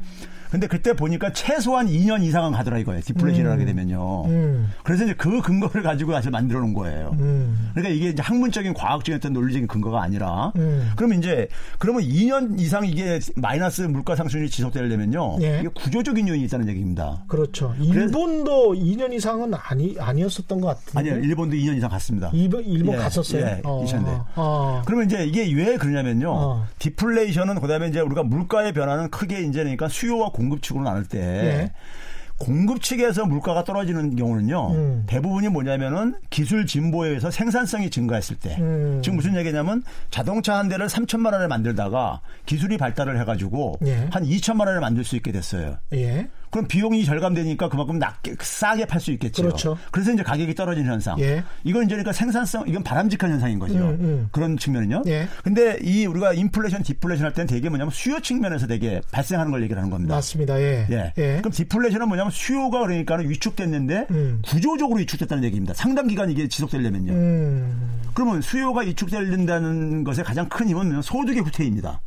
[0.50, 3.00] 근데 그때 보니까 최소한 2년 이상은 가더라 이거예요.
[3.02, 4.24] 디플레이션을 하게 되면요.
[4.26, 4.72] 음.
[4.82, 7.16] 그래서 이제 그 근거를 가지고 사실 만들어 놓은 거예요.
[7.18, 7.70] 음.
[7.72, 10.90] 그러니까 이게 이제 학문적인 과학적인 어떤 논리적인 근거가 아니라 음.
[10.96, 11.48] 그러면 이제
[11.78, 15.38] 그러면 2년 이상 이게 마이너스 물가 상승률이 지속되려면요.
[15.42, 15.60] 예.
[15.60, 17.22] 이게 구조적인 요인이 있다는 얘기입니다.
[17.28, 17.74] 그렇죠.
[17.78, 20.98] 일본도 2년 이상은 아니 아니었었던 것 같은데.
[20.98, 22.30] 아니요, 일본도 2년 이상 갔습니다.
[22.32, 23.44] 일본, 일본 예, 갔었어요.
[23.44, 24.24] 예, 2000대.
[24.36, 24.82] 어.
[24.84, 26.30] 그러면 이제 이게 왜 그러냐면요.
[26.30, 26.66] 어.
[26.78, 31.72] 디플레이션은 그다음에 이제 우리가 물가의 변화는 크게 이제 그러니까 수요와 공급 측으로 나눌 때 예.
[32.38, 34.70] 공급 측에서 물가가 떨어지는 경우는요.
[34.70, 35.04] 음.
[35.06, 38.56] 대부분이 뭐냐면은 기술 진보에 의해서 생산성이 증가했을 때.
[38.58, 39.00] 음.
[39.02, 44.08] 지금 무슨 얘기냐면 자동차 한 대를 3천만 원에 만들다가 기술이 발달을 해가지고 예.
[44.10, 45.76] 한 2천만 원에 만들 수 있게 됐어요.
[45.92, 46.28] 예.
[46.50, 49.42] 그럼 비용이 절감되니까 그만큼 낮게 싸게 팔 수 있겠죠.
[49.42, 49.78] 그렇죠.
[49.94, 51.18] 래서 이제 가격이 떨어지는 현상.
[51.20, 51.44] 예.
[51.64, 53.74] 이건 이제 그러니까 생산성 이건 바람직한 현상인 거죠.
[53.74, 54.28] 음, 음.
[54.32, 55.02] 그런 측면은요.
[55.06, 55.28] 예.
[55.44, 59.80] 근데 이 우리가 인플레이션, 디플레이션 할 때는 되게 뭐냐면 수요 측면에서 되게 발생하는 걸 얘기를
[59.80, 60.14] 하는 겁니다.
[60.16, 60.60] 맞습니다.
[60.60, 60.86] 예.
[60.90, 61.38] 예.
[61.38, 64.42] 그럼 디플레이션은 뭐냐면 수요가 그러니까 는 위축됐는데 음.
[64.44, 65.72] 구조적으로 위축됐다는 얘기입니다.
[65.74, 67.12] 상당 기간 이게 지속되려면요.
[67.12, 68.00] 음.
[68.12, 72.00] 그러면 수요가 위축된다는 것의 가장 큰 힘은 소득의 후퇴입니다.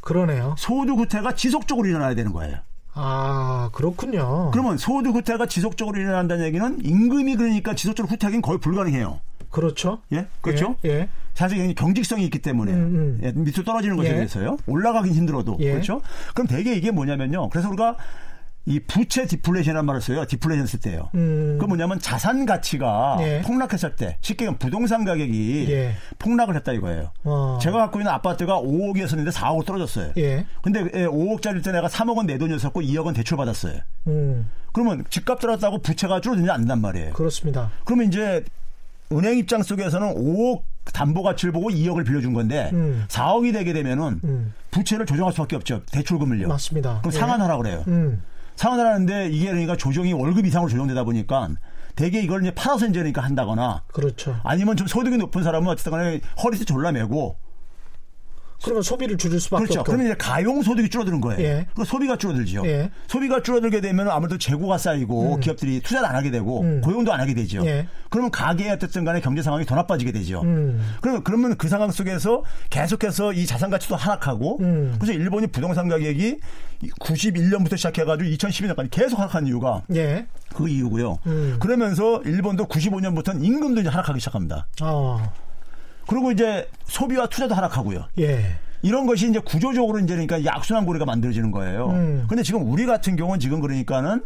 [0.00, 0.54] 그러네요.
[0.58, 2.58] 소득 후퇴가 지속적으로 일어나야 되는 거예요.
[2.98, 4.50] 아, 그렇군요.
[4.52, 9.20] 그러면 소득 후퇴가 지속적으로 일어난다는 얘기는 임금이 그러니까 지속적으로 후퇴하기는 거의 불가능해요.
[9.50, 10.00] 그렇죠.
[10.12, 10.26] 예?
[10.40, 10.76] 그렇죠?
[10.84, 10.90] 예.
[10.90, 11.08] 예.
[11.34, 13.20] 사실 경직성이 있기 때문에 음, 음.
[13.22, 14.14] 예, 밑으로 떨어지는 것에 예.
[14.14, 14.56] 대해서요.
[14.66, 15.72] 올라가긴 힘들어도 예.
[15.72, 16.00] 그렇죠.
[16.34, 17.50] 그럼 대개 이게 뭐냐면요.
[17.50, 17.96] 그래서 우리가
[18.68, 20.26] 이 부채 디플레이션이라는 말을 써요.
[20.26, 21.08] 디플레이션 쓸 때요.
[21.14, 21.56] 음.
[21.60, 23.40] 그 뭐냐면 자산 가치가 예.
[23.42, 25.94] 폭락했을 때 쉽게 얘기하면 부동산 가격이 예.
[26.18, 27.12] 폭락을 했다 이거예요.
[27.22, 27.58] 어.
[27.62, 30.12] 제가 갖고 있는 아파트가 5억이었었는데 4억으로 떨어졌어요.
[30.18, 30.46] 예.
[30.62, 33.78] 근데 5억짜리 때 내가 3억은 내 돈이었었고 2억은 대출 받았어요.
[34.08, 34.50] 음.
[34.72, 37.12] 그러면 집값 떨어졌다고 부채가 줄어드냐 안 된단 말이에요.
[37.12, 37.70] 그렇습니다.
[37.84, 38.44] 그러면 이제
[39.12, 40.62] 은행 입장 속에서는 5억
[40.92, 43.04] 담보 가치를 보고 2억을 빌려준 건데 음.
[43.08, 44.54] 4억이 되게 되면은 음.
[44.72, 45.82] 부채를 조정할 수밖에 없죠.
[45.92, 46.48] 대출금을요.
[46.48, 46.98] 맞습니다.
[47.00, 47.18] 그럼 예.
[47.18, 47.84] 상환하라 그래요.
[47.86, 48.22] 음.
[48.56, 51.48] 상환하라는데 이게 그러니까 조정이 월급 이상으로 조정되다 보니까
[51.94, 54.36] 대개 이걸 이제 팔아서 이제 그러니까 한다거나 그렇죠.
[54.42, 57.36] 아니면 좀 소득이 높은 사람은 어쨌든 간에 허리띠 졸라 매고
[58.62, 59.80] 그러면 소비를 줄일 수밖에 그렇죠.
[59.80, 59.92] 없고.
[59.92, 61.42] 그러면 이제 가용 소득이 줄어드는 거예요.
[61.42, 61.66] 예.
[61.74, 62.62] 그 소비가 줄어들죠.
[62.66, 62.90] 예.
[63.06, 66.80] 소비가 줄어들게 되면 아무래도 재고가 쌓이고 기업들이 투자를 안 하게 되고 음.
[66.80, 67.64] 고용도 안 하게 되죠.
[67.66, 67.86] 예.
[68.10, 70.42] 그러면 가게의 어쨌든 간에 경제 상황이 더 나빠지게 되죠.
[70.42, 70.80] 음.
[71.00, 74.96] 그러면 그러면 그 상황 속에서 계속해서 이 자산 가치도 하락하고 음.
[74.98, 76.38] 그래서 일본이 부동산 가격이
[77.00, 80.26] 91년부터 시작해가지고 2012년까지 계속 하락한 이유가 예.
[80.54, 81.18] 그 이유고요.
[81.26, 81.56] 음.
[81.60, 84.66] 그러면서 일본도 95년부터는 임금도 이제 하락하기 시작합니다.
[84.82, 85.45] 어.
[86.06, 88.06] 그리고 이제 소비와 투자도 하락하고요.
[88.18, 88.56] 예.
[88.82, 91.90] 이런 것이 이제 구조적으로 이제 그러니까 약순환 고리가 만들어지는 거예요.
[91.90, 92.26] 음.
[92.28, 94.22] 근데 지금 우리 같은 경우는 지금 그러니까는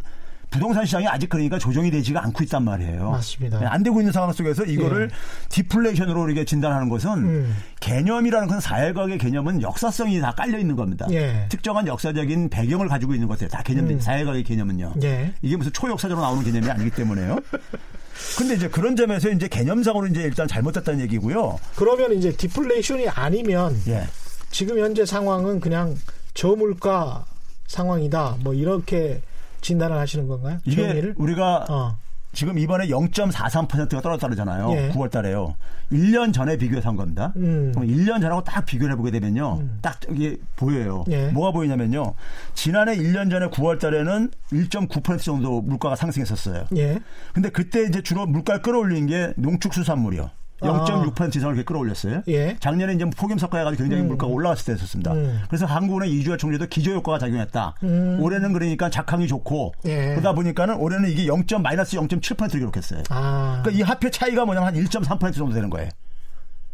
[0.51, 3.11] 부동산 시장이 아직 그러니까 조정이 되지가 않고 있단 말이에요.
[3.11, 3.59] 맞습니다.
[3.59, 5.09] 네, 안 되고 있는 상황 속에서 이거를
[5.47, 7.55] 디플레이션으로 이렇게 진단하는 것은 음.
[7.79, 11.07] 개념이라는 건 사회과학의 개념은 역사성이 다 깔려 있는 겁니다.
[11.09, 11.45] 예.
[11.47, 13.99] 특정한 역사적인 배경을 가지고 있는 것들 다 개념들 음.
[14.01, 14.95] 사회과학의 개념은요.
[15.03, 15.33] 예.
[15.41, 17.39] 이게 무슨 초역사적으로 나오는 개념이 아니기 때문에요.
[18.37, 21.59] 근데 이제 그런 점에서 이제 개념상으로 이제 일단 잘못됐다는 얘기고요.
[21.75, 24.07] 그러면 이제 디플레이션이 아니면 예.
[24.51, 25.95] 지금 현재 상황은 그냥
[26.33, 27.25] 저물가
[27.67, 28.37] 상황이다.
[28.41, 29.21] 뭐 이렇게
[29.61, 30.59] 진단을 하시는 건가요?
[30.65, 31.13] 이게 정의를?
[31.17, 31.97] 우리가 어.
[32.33, 34.71] 지금 이번에 0.43%가 떨어졌다잖아요.
[34.71, 34.89] 예.
[34.89, 35.55] 9월 달에요.
[35.91, 37.33] 1년 전에 비교해서 한 겁니다.
[37.35, 37.71] 음.
[37.75, 39.61] 그럼 1년 전하고 딱 비교를 해보게 되면요.
[39.81, 41.03] 딱 이게 보여요.
[41.09, 41.27] 예.
[41.27, 42.13] 뭐가 보이냐면요.
[42.53, 46.67] 지난해 1년 전에 9월 달에는 1.9% 정도 물가가 상승했었어요.
[46.77, 46.99] 예.
[47.33, 50.29] 근데 그때 이제 주로 물가를 끌어올린 게 농축수산물이요.
[50.61, 52.23] 0.6% 이상을 이렇게 끌어올렸어요.
[52.27, 52.55] 예.
[52.59, 55.13] 작년에 이제 폭염 석가해가지고 굉장히 물가가 올라갔을 때였었습니다.
[55.13, 55.41] 음.
[55.47, 57.75] 그래서 한국은행 이주열 총리도 기저 효과가 작용했다.
[58.19, 60.11] 올해는 그러니까 작황이 좋고 예.
[60.11, 61.43] 그러다 보니까는 올해는 이게 0.
[61.61, 63.03] 마이너스 0.7%를 기록했어요.
[63.09, 63.61] 아.
[63.63, 65.89] 그러니까 이 합표 차이가 뭐냐면 한 1.3% 정도 되는 거예요.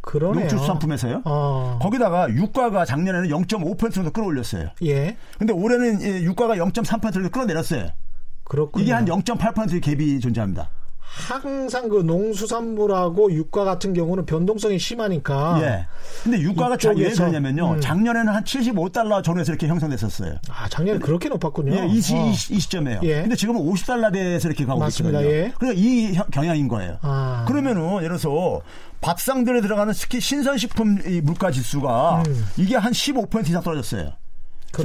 [0.02, 0.42] 그러네요.
[0.42, 1.24] 농축수산품에서요.
[1.26, 1.80] 어.
[1.82, 4.70] 거기다가 유가가 작년에는 0.5% 정도 끌어올렸어요.
[4.86, 5.18] 예.
[5.38, 7.90] 근데 올해는 예, 유가가 0.3%를 끌어내렸어요.
[8.46, 8.84] 그렇군요.
[8.84, 10.70] 이게 한 0.8%의 갭이 존재합니다.
[11.10, 15.60] 항상 그 농수산물하고 유가 같은 경우는 변동성이 심하니까.
[15.62, 15.88] 예.
[16.24, 17.74] 근데 유가가 이쪽에서, 그러냐면요.
[17.74, 17.82] 음.
[17.82, 20.36] 작년에는 한 75달러 전후에서 이렇게 형성됐었어요.
[20.50, 21.74] 아, 작년에 그렇게 높았군요.
[21.76, 22.28] 예, 이, 시, 어.
[22.28, 23.00] 이, 시- 시점에요.
[23.04, 23.22] 예.
[23.22, 24.86] 근데 지금은 50달러 대에서 이렇게 가고.
[24.88, 25.22] 있거든요.
[25.24, 25.52] 예.
[25.58, 26.98] 그러니까 이 형- 경향인 거예요.
[27.02, 27.46] 아.
[27.48, 28.62] 그러면은 예를 들어서
[29.02, 32.46] 밥상들에 들어가는 특히 신선식품 이 물가 지수가 음.
[32.58, 34.12] 이게 한 15% 이상 떨어졌어요.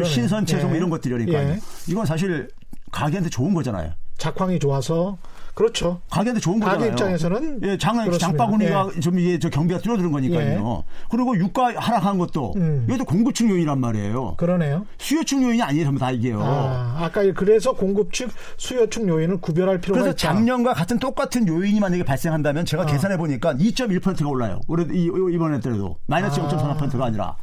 [0.05, 0.79] 신선 채소 뭐 예.
[0.79, 1.61] 이런 것들이니까 예.
[1.89, 2.49] 이건 사실
[2.91, 3.93] 가게한테 좋은 거잖아요.
[4.17, 5.19] 작황이 좋아서
[5.55, 6.01] 그렇죠.
[6.11, 6.93] 가게한테 좋은 가게 거잖아요.
[6.93, 8.27] 입장에서는 예, 장, 그렇습니다.
[8.27, 9.01] 장바구니가 예.
[9.01, 10.83] 좀 이게 저 경비가 줄어드는 거니까요.
[11.11, 12.87] 그리고 유가 하락한 것도 음.
[12.89, 14.37] 이것도 공급층 요인이란 말이에요.
[14.39, 14.87] 그러네요.
[14.97, 16.41] 수요층 요인이 아니에요, 전부 다 이게요.
[16.43, 20.33] 아, 아까 그래서 공급 측 수요 측 요인을 구별할 필요가 그래서 있다.
[20.35, 24.59] 작년과 같은 똑같은 요인이 만약에 발생한다면 제가 계산해 보니까 2.1%가 올라요.
[24.69, 26.49] 올해 이- 이번에 때도 마이너스 아.
[26.49, 27.37] 0.4%가 아니라.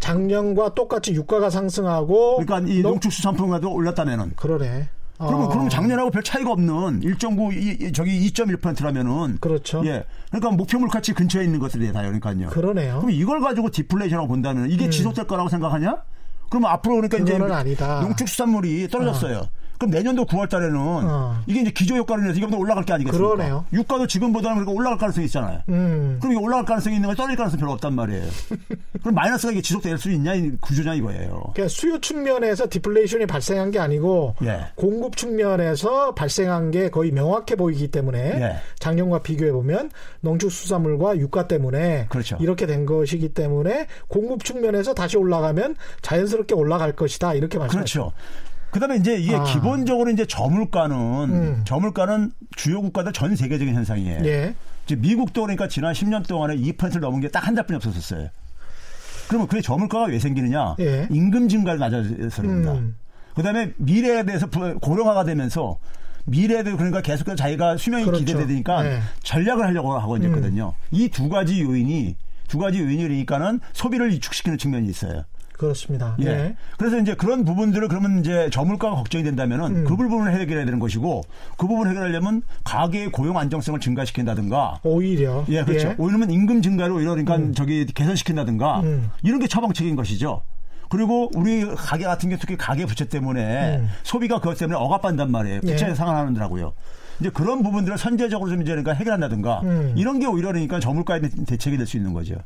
[0.00, 4.32] 작년과 똑같이 유가가 상승하고 그러니까 이 농- 농축수산품과도 올랐다면은.
[4.36, 4.88] 그러네.
[5.18, 5.48] 그러면 어.
[5.48, 9.82] 그러면 작년하고 별 차이가 없는 1.9 이, 이- 저기 2.1%라면은 그렇죠.
[9.84, 10.04] 예.
[10.30, 12.48] 그러니까 목표 물가치 근처에 있는 것들이 다 그러니까요.
[12.50, 12.98] 그러네요.
[13.00, 16.02] 그럼 이걸 가지고 디플레이션이라고 본다면 이게 지속될 거라고 생각하냐?
[16.50, 18.00] 그러면 앞으로 그러니까 이제 아니다.
[18.00, 19.48] 농축수산물이 떨어졌어요.
[19.78, 21.40] 그럼 내년도 9월 달에는 어.
[21.46, 23.34] 이게 이제 기저 효과로 인해서 이거보다 올라갈 게 아니겠습니까?
[23.34, 23.64] 그러네요.
[23.72, 25.62] 유가도 지금보다는 그러니까 올라갈 가능성이 있잖아요.
[25.68, 26.18] 음.
[26.20, 28.24] 그럼 이게 올라갈 가능성이 있는 거 떨어질 가능성이 별로 없단 말이에요.
[29.00, 31.52] 그럼 마이너스가 이게 지속될 수 있냐 이 구조냐 이거예요.
[31.54, 34.66] 그러니까 수요 측면에서 디플레이션이 발생한 게 아니고 예.
[34.74, 38.56] 공급 측면에서 발생한 게 거의 명확해 보이기 때문에 예.
[38.80, 42.36] 작년과 비교해 보면 농축수산물과 유가 때문에 그렇죠.
[42.40, 48.00] 이렇게 된 것이기 때문에 공급 측면에서 다시 올라가면 자연스럽게 올라갈 것이다 이렇게 말씀하시죠.
[48.00, 48.47] 그렇죠.
[48.70, 49.42] 그다음에 이제 이게 아.
[49.44, 51.62] 기본적으로 이제 저물가는 음.
[51.64, 54.24] 저물가는 주요 국가들 전 세계적인 현상이에요.
[54.26, 54.54] 예.
[54.84, 58.28] 이제 미국도 그러니까 지난 10년 동안에 2%를 넘은 게 딱 한 달뿐이 없었어요.
[59.28, 60.76] 그러면 그게 저물가가 왜 생기느냐?
[60.80, 61.06] 예.
[61.10, 62.08] 임금 증가를 맞아서
[62.42, 62.72] 그럽니다.
[62.72, 62.96] 음.
[63.34, 65.78] 그다음에 미래에 대해서 부- 고령화가 되면서
[66.24, 68.24] 미래에 대해 그러니까 계속해서 자기가 수명이 그렇죠.
[68.24, 69.00] 기대되니까 예.
[69.22, 70.74] 전략을 하려고 하고 있거든요.
[70.90, 72.16] 이 두 가지 요인이
[72.48, 75.24] 두 가지 요인이니까는 소비를 위축시키는 측면이 있어요.
[75.58, 76.16] 그렇습니다.
[76.22, 76.26] 예.
[76.26, 76.56] 예.
[76.78, 79.84] 그래서 이제 그런 부분들을 그러면 이제 저물가가 걱정이 된다면은 음.
[79.84, 81.22] 그 부분을 해결해야 되는 것이고
[81.58, 85.94] 그 부분을 해결하려면 가계의 고용 안정성을 증가시킨다든가 오히려 예, 그렇죠.
[85.98, 89.10] 오히려면 임금 증가로 이러니까 저기 개선시킨다든가 음.
[89.22, 90.42] 이런 게 처방책인 것이죠.
[90.90, 93.88] 그리고 우리 가게 같은 경우 특히 가계 부채 때문에 음.
[94.04, 95.60] 소비가 그것 때문에 억압한단 말이에요.
[95.60, 95.94] 부채 예.
[95.94, 96.72] 상환하느라고요.
[97.20, 99.92] 이제 그런 부분들을 선제적으로 좀 이제 그러니까 해결한다든가 음.
[99.96, 102.36] 이런 게 오히려 그러니까 저물가에 대- 대책이 될 수 있는 거죠.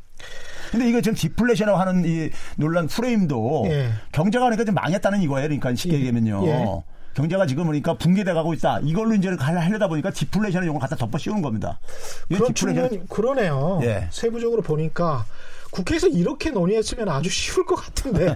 [0.73, 3.89] 근데 이거 지금 디플레이션이라고 하는 이 논란 프레임도 예.
[4.11, 5.47] 경제가 그러니까 좀 망했다는 이거예요.
[5.47, 5.97] 그러니까 쉽게 예.
[5.99, 6.47] 얘기하면요.
[6.47, 6.65] 예.
[7.13, 8.79] 경제가 지금 그러니까 붕괴돼 가고 있다.
[8.81, 11.79] 이걸로 이제 하려다 보니까 디플레이션을 이걸 갖다 덮어 씌우는 겁니다.
[12.27, 13.81] 그런 측면이 그러네요.
[13.83, 14.07] 예.
[14.09, 15.27] 세부적으로 보니까
[15.69, 18.35] 국회에서 이렇게 논의했으면 아주 쉬울 것 같은데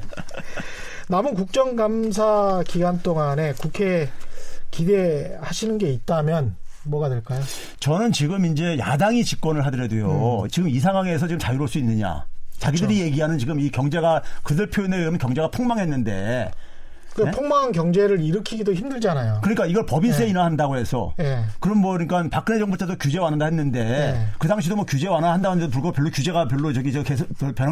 [1.09, 4.09] 남은 국정감사 기간 동안에 국회
[4.69, 6.55] 기대하시는 게 있다면
[6.87, 7.41] 뭐가 될까요?
[7.79, 10.43] 저는 지금 이제 야당이 집권을 하더라도요.
[10.43, 10.49] 음.
[10.49, 12.25] 지금 이 상황에서 지금 자유로울 수 있느냐.
[12.59, 13.05] 자기들이 그렇죠.
[13.05, 16.51] 얘기하는 지금 이 경제가 그들 표현에 의하면 경제가 폭망했는데
[17.17, 17.31] 그 네?
[17.31, 19.39] 폭망한 경제를 일으키기도 힘들잖아요.
[19.41, 20.29] 그러니까 이걸 법인세 예.
[20.29, 21.39] 인하한다고 해서 예.
[21.59, 24.27] 그럼 뭐 그러니까 박근혜 정부 때도 규제 완화한다 했는데 네.
[24.37, 27.27] 그 당시도 뭐 규제 완화한다 는데 불구하고 별로 규제가 별로 저기 저 계속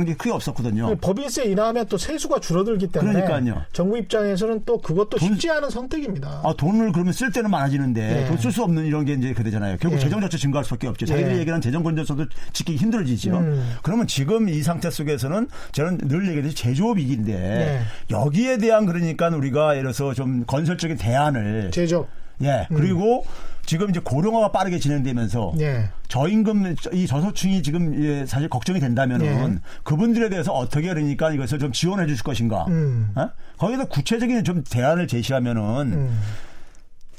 [0.05, 0.95] 게 크게 없었거든요.
[0.97, 3.61] 법인세 인하하면 또 세수가 줄어들기 때문에 그러니까요.
[3.71, 6.41] 정부 입장에서는 또 그것도 돈- 쉽지 않은 선택입니다.
[6.43, 8.27] 아, 돈을 그러면 쓸 때는 많아지는데 예.
[8.27, 9.77] 돈쓸 수 없는 이런 게 이제 그러잖아요.
[9.79, 9.99] 결국 예.
[9.99, 11.05] 재정 자체 증가할 수밖에 없죠.
[11.05, 11.39] 자기들이 예.
[11.41, 13.37] 얘기하는 재정 건전성도 지키기 힘들어지죠.
[13.37, 13.75] 음.
[13.83, 17.81] 그러면 지금 이 상태 속에서는 저는 늘 얘기했듯이 제조업 위기인데 예.
[18.09, 22.07] 여기에 대한 그러니까 우리가 예를 들어서 좀 건설적인 대안을 제조.
[22.41, 23.25] 예 그리고
[23.65, 25.89] 지금 이제 고령화가 빠르게 진행되면서 예.
[26.07, 29.59] 저임금 이 저소층이 지금 예, 사실 걱정이 된다면은 예.
[29.83, 32.65] 그분들에 대해서 어떻게 그러니까 이것을 좀 지원해 주실 것인가.
[32.67, 33.11] 음.
[33.15, 33.29] 어?
[33.57, 36.21] 거기서 구체적인 좀 대안을 제시하면은 음.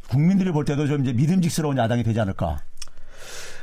[0.08, 2.58] 국민들이 볼 때도 좀 이제 믿음직스러운 야당이 되지 않을까.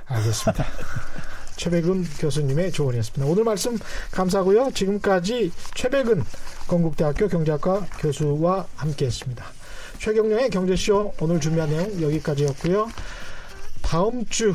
[0.07, 0.65] 알겠습니다.
[1.55, 3.31] 최백은 교수님의 조언이었습니다.
[3.31, 3.77] 오늘 말씀
[4.11, 4.71] 감사하고요.
[4.73, 6.23] 지금까지 최백은
[6.67, 9.45] 건국대학교 경제학과 교수와 함께했습니다.
[9.99, 12.89] 최경령의 경제쇼 오늘 준비한 내용 여기까지였고요.
[13.81, 14.53] 다음 주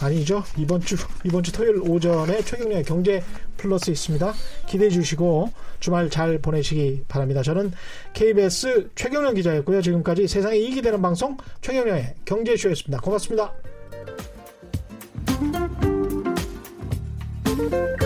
[0.00, 0.42] 아니죠.
[0.56, 3.22] 이번 주 이번 주 토요일 오전에 최경련의 경제
[3.56, 4.32] 플러스 있습니다.
[4.66, 5.50] 기대해 주시고
[5.80, 7.42] 주말 잘 보내시기 바랍니다.
[7.42, 7.72] 저는
[8.12, 9.82] KBS 최경련 기자였고요.
[9.82, 13.00] 지금까지 세상에 이익이 되는 방송 최경련의 경제쇼였습니다.
[13.00, 13.52] 고맙습니다.
[17.70, 18.03] Thank you.